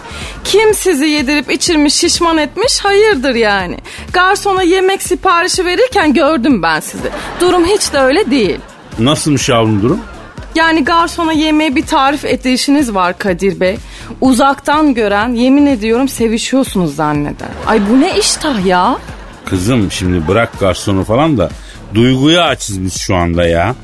Kim 0.44 0.74
sizi 0.74 1.06
yedirip 1.06 1.50
içirmiş 1.50 1.94
şişman 1.94 2.38
etmiş 2.38 2.80
hayırdır 2.80 3.34
yani. 3.34 3.78
Garsona 4.12 4.62
yemek 4.62 5.02
siparişi 5.02 5.64
verirken 5.64 6.14
gördüm 6.14 6.62
ben 6.62 6.80
sizi. 6.80 7.10
Durum 7.40 7.64
hiç 7.64 7.92
de 7.92 7.98
öyle 7.98 8.30
değil. 8.30 8.58
Nasılmış 8.98 9.48
yavrum 9.48 9.82
durum? 9.82 10.00
Yani 10.54 10.84
garsona 10.84 11.32
yemeğe 11.32 11.74
bir 11.76 11.86
tarif 11.86 12.24
edişiniz 12.24 12.94
var 12.94 13.18
Kadir 13.18 13.60
Bey. 13.60 13.76
Uzaktan 14.20 14.94
gören 14.94 15.28
yemin 15.34 15.66
ediyorum 15.66 16.08
sevişiyorsunuz 16.08 16.94
zanneder. 16.96 17.48
Ay 17.66 17.80
bu 17.90 18.00
ne 18.00 18.18
iştah 18.18 18.66
ya? 18.66 18.98
Kızım 19.44 19.90
şimdi 19.92 20.28
bırak 20.28 20.60
garsonu 20.60 21.04
falan 21.04 21.38
da 21.38 21.50
duyguyu 21.94 22.40
açız 22.40 22.84
biz 22.84 22.98
şu 22.98 23.16
anda 23.16 23.46
ya. 23.46 23.74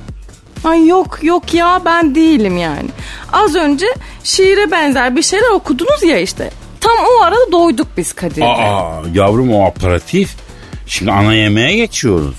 Ay 0.67 0.87
yok 0.87 1.19
yok 1.23 1.55
ya 1.55 1.81
ben 1.85 2.15
değilim 2.15 2.57
yani. 2.57 2.89
Az 3.33 3.55
önce 3.55 3.87
şiire 4.25 4.71
benzer 4.71 5.17
bir 5.17 5.23
şeyler 5.23 5.51
okudunuz 5.51 6.03
ya 6.03 6.19
işte. 6.19 6.51
Tam 6.81 6.93
o 7.19 7.23
arada 7.23 7.53
doyduk 7.53 7.87
biz 7.97 8.13
Kadir 8.13 8.41
Bey. 8.41 8.49
Aa 8.49 9.03
yavrum 9.15 9.55
o 9.55 9.67
aparatif. 9.67 10.31
Şimdi 10.87 11.13
ana 11.13 11.35
yemeğe 11.35 11.77
geçiyoruz. 11.77 12.35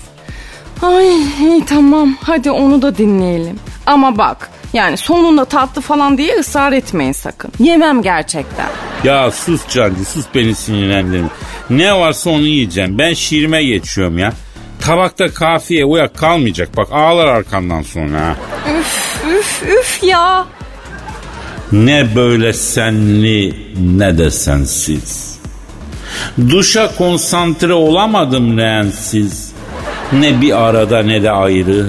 Ay 0.82 1.08
iyi 1.40 1.64
tamam 1.64 2.16
hadi 2.22 2.50
onu 2.50 2.82
da 2.82 2.98
dinleyelim. 2.98 3.58
Ama 3.86 4.18
bak 4.18 4.50
yani 4.72 4.96
sonunda 4.96 5.44
tatlı 5.44 5.82
falan 5.82 6.18
diye 6.18 6.36
ısrar 6.38 6.72
etmeyin 6.72 7.12
sakın. 7.12 7.52
Yemem 7.58 8.02
gerçekten. 8.02 8.68
Ya 9.04 9.30
sus 9.30 9.68
Cancı 9.68 10.04
sus 10.04 10.24
beni 10.34 10.54
sinirlendirme. 10.54 11.28
Ne 11.70 11.94
varsa 11.94 12.30
onu 12.30 12.42
yiyeceğim. 12.46 12.98
Ben 12.98 13.14
şiirime 13.14 13.64
geçiyorum 13.64 14.18
ya. 14.18 14.32
Tabakta 14.88 15.28
kafiye 15.28 15.84
uyak 15.84 16.16
kalmayacak. 16.16 16.76
Bak 16.76 16.88
ağlar 16.92 17.26
arkandan 17.26 17.82
sonra 17.82 18.20
ha. 18.20 18.36
Üf 18.78 19.24
üf 19.38 19.62
üf 19.62 20.02
ya. 20.02 20.46
Ne 21.72 22.16
böyle 22.16 22.52
senli 22.52 23.54
ne 23.96 24.18
de 24.18 24.30
sensiz. 24.30 25.38
Duşa 26.50 26.96
konsantre 26.96 27.72
olamadım 27.72 28.58
rensiz. 28.58 29.52
Ne 30.12 30.40
bir 30.40 30.68
arada 30.68 31.02
ne 31.02 31.22
de 31.22 31.30
ayrı. 31.30 31.86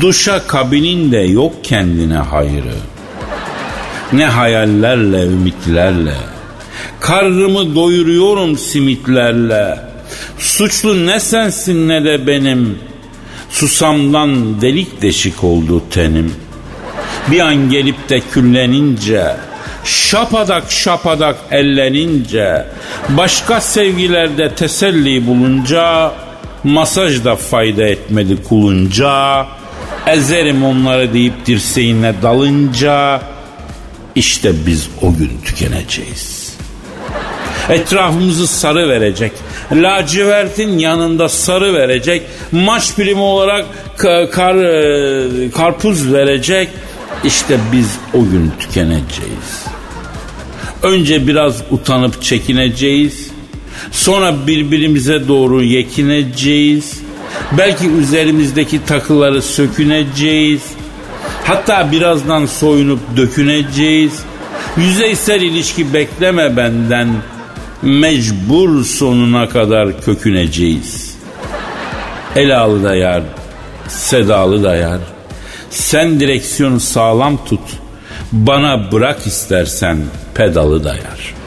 Duşa 0.00 0.46
kabinin 0.46 1.12
de 1.12 1.18
yok 1.18 1.52
kendine 1.62 2.18
hayrı. 2.18 2.76
Ne 4.12 4.26
hayallerle, 4.26 5.26
ümitlerle. 5.26 6.14
Karnımı 7.00 7.74
doyuruyorum 7.74 8.58
simitlerle. 8.58 9.89
Suçlu 10.38 11.06
ne 11.06 11.20
sensin 11.20 11.88
ne 11.88 12.04
de 12.04 12.26
benim. 12.26 12.78
Susamdan 13.50 14.60
delik 14.60 15.02
deşik 15.02 15.44
oldu 15.44 15.82
tenim. 15.90 16.34
Bir 17.30 17.40
an 17.40 17.70
gelip 17.70 18.08
de 18.08 18.20
küllenince, 18.20 19.36
şapadak 19.84 20.72
şapadak 20.72 21.36
ellenince, 21.50 22.66
başka 23.08 23.60
sevgilerde 23.60 24.54
teselli 24.54 25.26
bulunca, 25.26 26.12
masaj 26.64 27.24
da 27.24 27.36
fayda 27.36 27.82
etmedi 27.82 28.42
kulunca, 28.42 29.46
ezerim 30.06 30.64
onları 30.64 31.14
deyip 31.14 31.46
dirseğine 31.46 32.14
dalınca, 32.22 33.22
işte 34.14 34.52
biz 34.66 34.88
o 35.02 35.14
gün 35.14 35.40
tükeneceğiz. 35.44 36.54
Etrafımızı 37.68 38.46
sarı 38.46 38.88
verecek. 38.88 39.32
Lacivertin 39.72 40.78
yanında 40.78 41.28
sarı 41.28 41.74
verecek. 41.74 42.22
Maç 42.52 42.94
primi 42.96 43.20
olarak 43.20 43.66
kar, 43.96 44.30
kar, 44.30 44.54
e, 44.54 45.50
karpuz 45.50 46.12
verecek. 46.12 46.68
İşte 47.24 47.58
biz 47.72 47.98
o 48.14 48.18
gün 48.18 48.52
tükeneceğiz. 48.60 49.64
Önce 50.82 51.26
biraz 51.26 51.62
utanıp 51.70 52.22
çekineceğiz. 52.22 53.30
Sonra 53.90 54.46
birbirimize 54.46 55.28
doğru 55.28 55.62
yekineceğiz. 55.62 57.00
Belki 57.58 57.88
üzerimizdeki 57.88 58.84
takıları 58.84 59.42
söküneceğiz. 59.42 60.62
Hatta 61.44 61.92
birazdan 61.92 62.46
soyunup 62.46 63.00
döküneceğiz. 63.16 64.12
Yüzeysel 64.76 65.42
ilişki 65.42 65.94
bekleme 65.94 66.56
benden. 66.56 67.08
Mecbur 67.82 68.84
sonuna 68.84 69.48
kadar 69.48 70.00
köküneceğiz. 70.00 71.14
Elalı 72.36 72.84
da 72.84 72.94
yar, 72.94 73.22
sedalı 73.88 74.64
da 74.64 74.76
yar. 74.76 75.00
Sen 75.70 76.20
direksiyonu 76.20 76.80
sağlam 76.80 77.44
tut. 77.44 77.60
Bana 78.32 78.92
bırak 78.92 79.26
istersen 79.26 79.98
pedalı 80.34 80.84
dayar. 80.84 81.39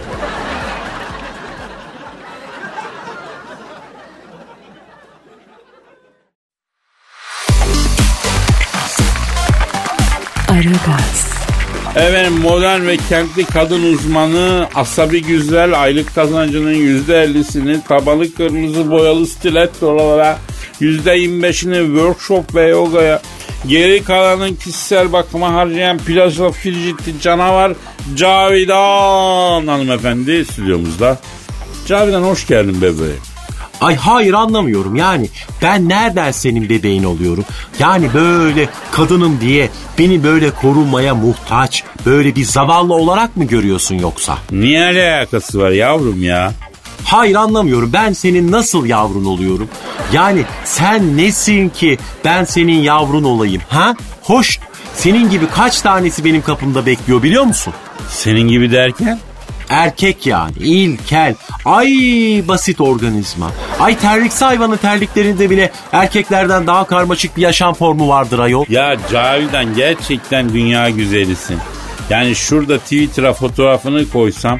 Modern 12.63 12.87
ve 12.87 12.97
kentli 12.97 13.45
kadın 13.45 13.83
uzmanı 13.93 14.67
asabi 14.75 15.21
güzel 15.21 15.81
aylık 15.81 16.15
kazancının 16.15 16.73
yüzde 16.73 17.21
ellisini 17.21 17.83
tabalı 17.87 18.33
kırmızı 18.33 18.91
boyalı 18.91 19.27
stilettolara 19.27 20.37
yüzde 20.79 21.11
yirmi 21.11 21.43
beşini 21.43 21.77
workshop 21.85 22.55
ve 22.55 22.67
yogaya 22.67 23.21
geri 23.67 24.03
kalanın 24.03 24.55
kişisel 24.55 25.13
bakıma 25.13 25.53
harcayan 25.53 25.97
plajla 25.97 26.51
fricitli 26.51 27.21
canavar 27.21 27.73
Cavidan 28.15 29.67
hanımefendi 29.67 30.45
stüdyomuzda. 30.45 31.19
Cavidan 31.87 32.21
hoş 32.21 32.47
geldin 32.47 32.81
bebeğim. 32.81 33.32
Ay 33.83 33.95
hayır 33.95 34.33
anlamıyorum 34.33 34.95
yani 34.95 35.29
ben 35.61 35.89
nereden 35.89 36.31
senin 36.31 36.69
bebeğin 36.69 37.03
oluyorum? 37.03 37.45
Yani 37.79 38.13
böyle 38.13 38.69
kadınım 38.91 39.41
diye 39.41 39.69
beni 39.99 40.23
böyle 40.23 40.51
korunmaya 40.51 41.15
muhtaç 41.15 41.83
böyle 42.05 42.35
bir 42.35 42.43
zavallı 42.45 42.93
olarak 42.93 43.37
mı 43.37 43.43
görüyorsun 43.43 43.95
yoksa? 43.95 44.37
Niye 44.51 44.83
alakası 44.85 45.59
var 45.59 45.71
yavrum 45.71 46.23
ya? 46.23 46.53
Hayır 47.05 47.35
anlamıyorum 47.35 47.93
ben 47.93 48.13
senin 48.13 48.51
nasıl 48.51 48.85
yavrun 48.85 49.25
oluyorum? 49.25 49.69
Yani 50.13 50.43
sen 50.65 51.17
nesin 51.17 51.69
ki 51.69 51.97
ben 52.25 52.43
senin 52.43 52.81
yavrun 52.81 53.23
olayım 53.23 53.61
ha? 53.69 53.95
Hoş 54.21 54.59
senin 54.95 55.29
gibi 55.29 55.47
kaç 55.47 55.81
tanesi 55.81 56.25
benim 56.25 56.41
kapımda 56.41 56.85
bekliyor 56.85 57.23
biliyor 57.23 57.43
musun? 57.43 57.73
Senin 58.09 58.47
gibi 58.47 58.71
derken? 58.71 59.19
Erkek 59.73 60.25
yani 60.25 60.51
ilkel 60.59 61.35
ay 61.65 61.89
basit 62.47 62.81
organizma. 62.81 63.51
Ay 63.79 63.97
terliksi 63.97 64.45
hayvanın 64.45 64.77
terliklerinde 64.77 65.49
bile 65.49 65.71
erkeklerden 65.91 66.67
daha 66.67 66.87
karmaşık 66.87 67.37
bir 67.37 67.41
yaşam 67.41 67.73
formu 67.73 68.07
vardır 68.07 68.39
ayol. 68.39 68.65
Ya 68.69 68.95
Cavidan 69.11 69.75
gerçekten 69.75 70.53
dünya 70.53 70.89
güzelisin. 70.89 71.57
Yani 72.09 72.35
şurada 72.35 72.79
Twitter'a 72.79 73.33
fotoğrafını 73.33 74.09
koysam 74.09 74.59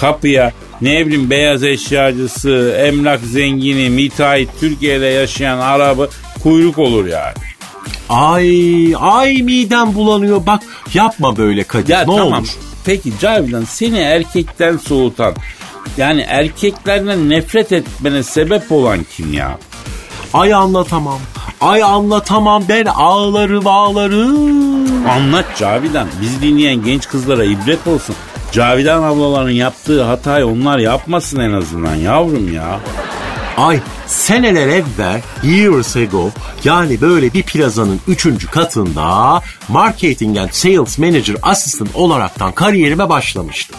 kapıya 0.00 0.52
ne 0.80 1.06
bileyim 1.06 1.30
beyaz 1.30 1.64
eşyacısı, 1.64 2.76
emlak 2.86 3.20
zengini, 3.20 3.90
müteahhit 3.90 4.48
Türkiye'de 4.60 5.06
yaşayan 5.06 5.58
Arabı 5.58 6.08
kuyruk 6.42 6.78
olur 6.78 7.06
yani. 7.06 7.34
Ay 8.08 8.94
ay 9.00 9.42
midem 9.42 9.94
bulanıyor 9.94 10.46
bak 10.46 10.62
yapma 10.94 11.36
böyle 11.36 11.64
Kadir 11.64 11.92
Ya 11.92 12.00
ne 12.00 12.06
tamam. 12.06 12.32
olur. 12.32 12.48
Peki 12.84 13.12
Cavidan 13.20 13.64
seni 13.64 13.98
erkekten 13.98 14.76
soğutan 14.76 15.34
yani 15.96 16.20
erkeklerden 16.20 17.30
nefret 17.30 17.72
etmene 17.72 18.22
sebep 18.22 18.72
olan 18.72 18.98
kim 19.16 19.32
ya? 19.32 19.58
Ay 20.34 20.54
anlatamam. 20.54 21.18
Ay 21.60 21.82
anlatamam 21.82 22.64
ben 22.68 22.84
ağlarım 22.84 23.66
ağlarım. 23.66 25.08
Anlat 25.08 25.44
Cavidan. 25.58 26.08
Biz 26.22 26.42
dinleyen 26.42 26.84
genç 26.84 27.08
kızlara 27.08 27.44
ibret 27.44 27.86
olsun. 27.86 28.16
Cavidan 28.52 29.02
ablaların 29.02 29.50
yaptığı 29.50 30.02
hatayı 30.02 30.46
onlar 30.46 30.78
yapmasın 30.78 31.40
en 31.40 31.52
azından 31.52 31.94
yavrum 31.94 32.54
ya. 32.54 32.80
Ay 33.56 33.80
seneler 34.06 34.68
evvel 34.68 35.22
years 35.42 35.96
ago 35.96 36.30
yani 36.64 37.00
böyle 37.00 37.32
bir 37.32 37.42
plazanın 37.42 38.00
üçüncü 38.08 38.46
katında 38.46 39.40
marketing 39.68 40.38
and 40.38 40.50
sales 40.52 40.98
manager 40.98 41.36
assistant 41.42 41.96
olaraktan 41.96 42.52
kariyerime 42.52 43.08
başlamıştım. 43.08 43.76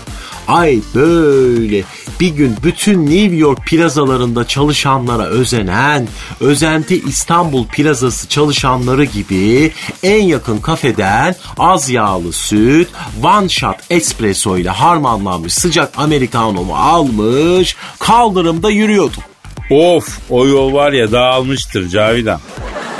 Ay 0.48 0.80
böyle 0.96 1.84
bir 2.20 2.30
gün 2.30 2.56
bütün 2.64 3.06
New 3.06 3.36
York 3.36 3.66
plazalarında 3.66 4.48
çalışanlara 4.48 5.24
özenen, 5.24 6.08
özenti 6.40 7.02
İstanbul 7.08 7.68
plazası 7.68 8.30
çalışanları 8.30 9.04
gibi 9.04 9.72
en 10.04 10.24
yakın 10.24 10.58
kafeden 10.58 11.36
az 11.58 11.90
yağlı 11.90 12.34
süt, 12.34 12.90
one 13.24 13.50
shot 13.50 13.76
espresso 13.90 14.58
ile 14.58 14.70
harmanlanmış 14.70 15.54
sıcak 15.54 16.00
americano'mu 16.00 16.76
almış 16.76 17.76
kaldırımda 18.00 18.70
yürüyordum. 18.70 19.24
Of 19.72 20.20
o 20.30 20.48
yol 20.48 20.74
var 20.74 20.92
ya 20.92 21.12
dağılmıştır 21.12 21.90
Cavidan. 21.90 22.40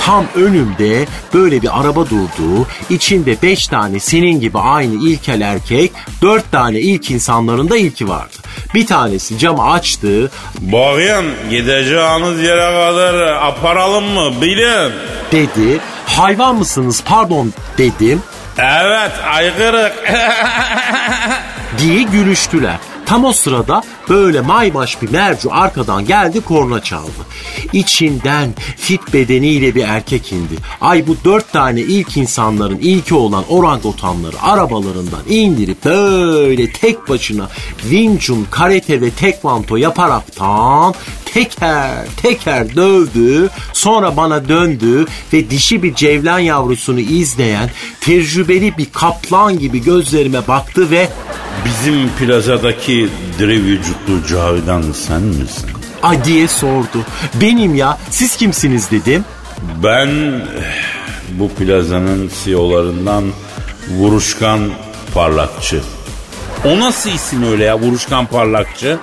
Tam 0.06 0.26
önümde 0.36 1.06
böyle 1.34 1.62
bir 1.62 1.80
araba 1.82 2.06
durdu. 2.10 2.68
İçinde 2.90 3.42
beş 3.42 3.68
tane 3.68 4.00
senin 4.00 4.40
gibi 4.40 4.60
aynı 4.60 5.10
ilkel 5.10 5.42
erkek, 5.42 5.92
dört 6.22 6.52
tane 6.52 6.80
ilk 6.80 7.12
insanların 7.12 7.70
da 7.70 7.78
ilki 7.78 8.10
vardı. 8.10 8.34
Bir 8.74 8.86
tanesi 8.88 9.38
camı 9.38 9.72
açtı, 9.72 10.32
Bakın 10.62 11.26
gideceğiniz 11.50 12.40
yere 12.44 12.72
kadar 12.74 13.28
aparalım 13.34 14.04
mı 14.06 14.42
bilin. 14.42 14.92
dedi. 15.32 15.80
Hayvan 16.06 16.56
mısınız 16.56 17.04
pardon 17.06 17.54
dedim 17.78 18.22
Evet 18.58 19.12
aykırık. 19.34 19.94
diye 21.78 22.02
gülüştüler. 22.04 22.76
Tam 23.12 23.26
o 23.26 23.34
sırada 23.34 23.82
böyle 24.10 24.42
maymaş 24.42 25.02
bir 25.02 25.12
mercu 25.12 25.54
arkadan 25.54 26.06
geldi 26.06 26.42
korna 26.42 26.84
çaldı. 26.84 27.26
İçinden 27.74 28.54
fit 28.78 29.14
bedeniyle 29.14 29.76
bir 29.76 29.84
erkek 29.84 30.32
indi. 30.32 30.56
Ay 30.82 31.08
bu 31.08 31.16
dört 31.26 31.54
tane 31.54 31.82
ilk 31.82 32.18
insanların 32.18 32.78
ilki 32.78 33.16
olan 33.16 33.44
orangutanları 33.50 34.42
arabalarından 34.42 35.22
indirip 35.30 35.86
böyle 35.86 36.72
tek 36.72 37.10
başına 37.10 37.50
Wing 37.82 38.22
karate 38.52 39.02
ve 39.02 39.10
tekvanto 39.10 39.78
yaparaktan 39.78 40.94
teker 41.34 42.08
teker 42.18 42.76
dövdü. 42.76 43.50
Sonra 43.74 44.18
bana 44.18 44.50
döndü 44.50 45.06
ve 45.34 45.50
dişi 45.50 45.84
bir 45.84 45.96
cevlan 45.96 46.40
yavrusunu 46.40 47.00
izleyen 47.00 47.70
tecrübeli 48.02 48.78
bir 48.78 48.88
kaplan 48.94 49.60
gibi 49.60 49.84
gözlerime 49.84 50.48
baktı 50.48 50.92
ve 50.92 51.10
Bizim 51.66 52.10
plazadaki 52.10 53.10
diri 53.40 53.64
vücutlu 53.64 54.28
Cavidan 54.30 54.84
sen 54.92 55.22
misin? 55.22 55.70
Ay 56.04 56.26
diye 56.26 56.48
sordu. 56.48 57.06
Benim 57.42 57.76
ya 57.76 57.98
siz 58.10 58.36
kimsiniz 58.38 58.92
dedim. 58.92 59.26
Ben 59.84 60.10
bu 61.32 61.50
plazanın 61.50 62.32
CEO'larından 62.44 63.24
Vuruşkan 63.90 64.70
Parlakçı. 65.14 65.82
O 66.66 66.80
nasıl 66.80 67.10
isim 67.10 67.44
öyle 67.44 67.64
ya 67.64 67.80
Vuruşkan 67.80 68.26
Parlakçı? 68.26 68.98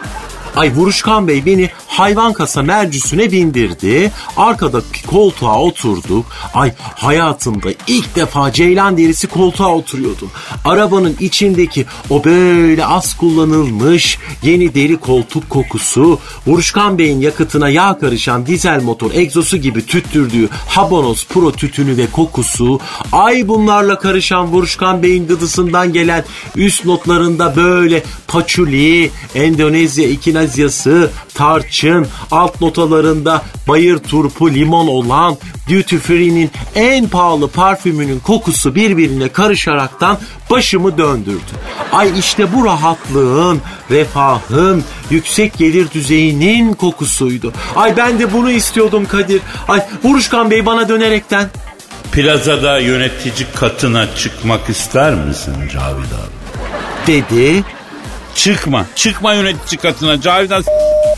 Ay 0.59 0.75
Vuruşkan 0.75 1.29
Bey 1.29 1.47
beni 1.47 1.71
hayvan 1.87 2.33
kasa 2.33 2.63
mercüsüne 2.63 3.33
bindirdi. 3.33 4.13
Arkadaki 4.37 5.07
koltuğa 5.07 5.63
oturduk. 5.63 6.27
Ay 6.55 6.73
hayatımda 6.79 7.69
ilk 7.87 8.17
defa 8.17 8.53
ceylan 8.53 8.97
derisi 8.97 9.27
koltuğa 9.27 9.75
oturuyordum. 9.75 10.31
Arabanın 10.65 11.17
içindeki 11.21 11.87
o 12.11 12.25
böyle 12.25 12.87
az 12.87 13.17
kullanılmış 13.17 14.19
yeni 14.43 14.75
deri 14.75 14.97
koltuk 14.97 15.51
kokusu, 15.51 16.21
Vuruşkan 16.47 16.99
Bey'in 16.99 17.21
yakıtına 17.21 17.69
yağ 17.69 17.99
karışan 17.99 18.47
dizel 18.47 18.83
motor 18.83 19.11
egzosu 19.15 19.57
gibi 19.57 19.87
tüttürdüğü 19.87 20.49
Habanos 20.69 21.27
Pro 21.27 21.53
tütünü 21.53 21.97
ve 21.97 22.07
kokusu, 22.13 22.81
ay 23.13 23.49
bunlarla 23.49 23.99
karışan 23.99 24.47
Vuruşkan 24.47 25.03
Bey'in 25.03 25.27
gıdısından 25.27 25.93
gelen 25.93 26.25
üst 26.57 26.85
notlarında 26.85 27.57
böyle 27.57 28.03
paçuli, 28.29 29.11
Endonezya 29.35 30.09
ikinazyası, 30.49 31.11
tarçın, 31.35 32.07
alt 32.31 32.61
notalarında 32.61 33.43
bayır 33.69 33.99
turpu 33.99 34.51
limon 34.51 34.87
olan 34.87 35.37
Duty 35.71 35.97
Free'nin 35.97 36.51
en 36.75 37.09
pahalı 37.09 37.49
parfümünün 37.49 38.21
kokusu 38.21 38.75
birbirine 38.75 39.29
karışaraktan 39.29 40.19
başımı 40.51 40.99
döndürdü. 40.99 41.53
Ay 41.93 42.19
işte 42.19 42.55
bu 42.55 42.65
rahatlığın, 42.65 43.61
refahın, 43.91 44.85
yüksek 45.11 45.59
gelir 45.59 45.91
düzeyinin 45.91 46.75
kokusuydu. 46.75 47.53
Ay 47.77 47.97
ben 47.97 48.19
de 48.19 48.33
bunu 48.33 48.51
istiyordum 48.51 49.07
Kadir. 49.07 49.41
Ay 49.69 49.87
Vuruşkan 50.05 50.51
Bey 50.51 50.67
bana 50.67 50.89
dönerekten. 50.89 51.49
Plazada 52.13 52.79
yönetici 52.79 53.47
katına 53.55 54.15
çıkmak 54.15 54.69
ister 54.71 55.15
misin 55.15 55.55
Cavidan? 55.73 56.29
Dedi. 57.07 57.65
Çıkma. 58.39 58.87
Çıkma 58.95 59.35
yönetici 59.35 59.79
katına 59.79 60.21
Cavidan 60.21 60.65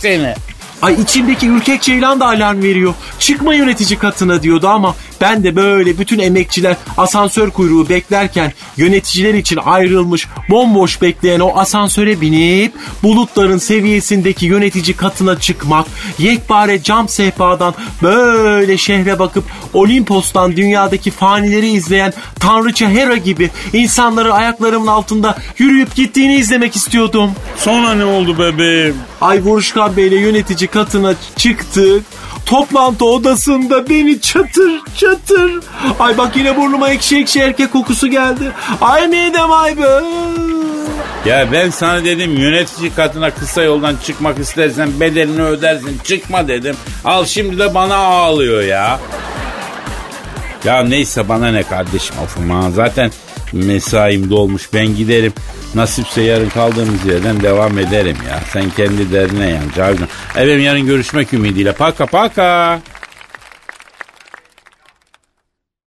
seni. 0.00 0.34
Ay 0.82 0.94
içimdeki 0.94 1.48
ürkek 1.48 1.82
ceylan 1.82 2.20
da 2.20 2.26
alarm 2.26 2.62
veriyor. 2.62 2.94
Çıkma 3.18 3.54
yönetici 3.54 3.98
katına 3.98 4.42
diyordu 4.42 4.68
ama 4.68 4.94
ben 5.20 5.44
de 5.44 5.56
böyle 5.56 5.98
bütün 5.98 6.18
emekçiler 6.18 6.76
asansör 6.96 7.50
kuyruğu 7.50 7.88
beklerken 7.88 8.52
yöneticiler 8.76 9.34
için 9.34 9.58
ayrılmış 9.64 10.28
bomboş 10.50 11.02
bekleyen 11.02 11.40
o 11.40 11.58
asansöre 11.58 12.20
binip 12.20 12.72
bulutların 13.02 13.58
seviyesindeki 13.58 14.46
yönetici 14.46 14.96
katına 14.96 15.40
çıkmak, 15.40 15.86
yekpare 16.18 16.82
cam 16.82 17.08
sehpadan 17.08 17.74
böyle 18.02 18.78
şehre 18.78 19.18
bakıp 19.18 19.44
Olimpos'tan 19.74 20.56
dünyadaki 20.56 21.10
fanileri 21.10 21.70
izleyen 21.70 22.12
Tanrıça 22.40 22.88
Hera 22.88 23.16
gibi 23.16 23.50
insanların 23.72 24.30
ayaklarımın 24.30 24.86
altında 24.86 25.38
yürüyüp 25.58 25.94
gittiğini 25.94 26.34
izlemek 26.36 26.76
istiyordum. 26.76 27.30
Sonra 27.56 27.94
ne 27.94 28.04
oldu 28.04 28.38
bebeğim? 28.38 28.96
Ay 29.20 29.42
Vuruşkan 29.42 29.96
Bey'le 29.96 30.20
yönetici 30.20 30.68
katına 30.68 31.14
çıktık. 31.36 32.04
Toplantı 32.50 33.04
odasında 33.04 33.88
beni 33.88 34.20
çatır 34.20 34.80
çatır. 34.96 35.52
Ay 35.98 36.18
bak 36.18 36.36
yine 36.36 36.56
burnuma 36.56 36.90
ekşi 36.90 37.18
ekşi 37.18 37.40
erkek 37.40 37.72
kokusu 37.72 38.06
geldi. 38.06 38.52
Ay 38.80 39.08
midem 39.08 39.52
ay 39.52 39.78
be. 39.78 40.02
Ya 41.26 41.52
ben 41.52 41.70
sana 41.70 42.04
dedim 42.04 42.36
yönetici 42.36 42.94
katına 42.94 43.30
kısa 43.30 43.62
yoldan 43.62 43.96
çıkmak 44.06 44.38
istersen 44.38 45.00
bedelini 45.00 45.42
ödersin. 45.42 46.00
Çıkma 46.04 46.48
dedim. 46.48 46.76
Al 47.04 47.24
şimdi 47.24 47.58
de 47.58 47.74
bana 47.74 47.96
ağlıyor 47.96 48.62
ya. 48.62 48.98
Ya 50.64 50.82
neyse 50.82 51.28
bana 51.28 51.48
ne 51.48 51.62
kardeşim 51.62 52.16
ofum 52.24 52.50
ha. 52.50 52.70
Zaten 52.70 53.10
mesaim 53.52 54.30
dolmuş 54.30 54.72
ben 54.74 54.96
giderim. 54.96 55.32
Nasipse 55.74 56.22
yarın 56.22 56.48
kaldığımız 56.48 57.06
yerden 57.06 57.40
devam 57.40 57.78
ederim 57.78 58.16
ya. 58.28 58.40
Sen 58.52 58.70
kendi 58.70 59.12
derdine 59.12 59.50
yan 59.50 59.70
Cavidan. 59.76 60.08
Efendim 60.30 60.60
yarın 60.60 60.86
görüşmek 60.86 61.34
ümidiyle. 61.34 61.72
Paka 61.72 62.06
paka. 62.06 62.80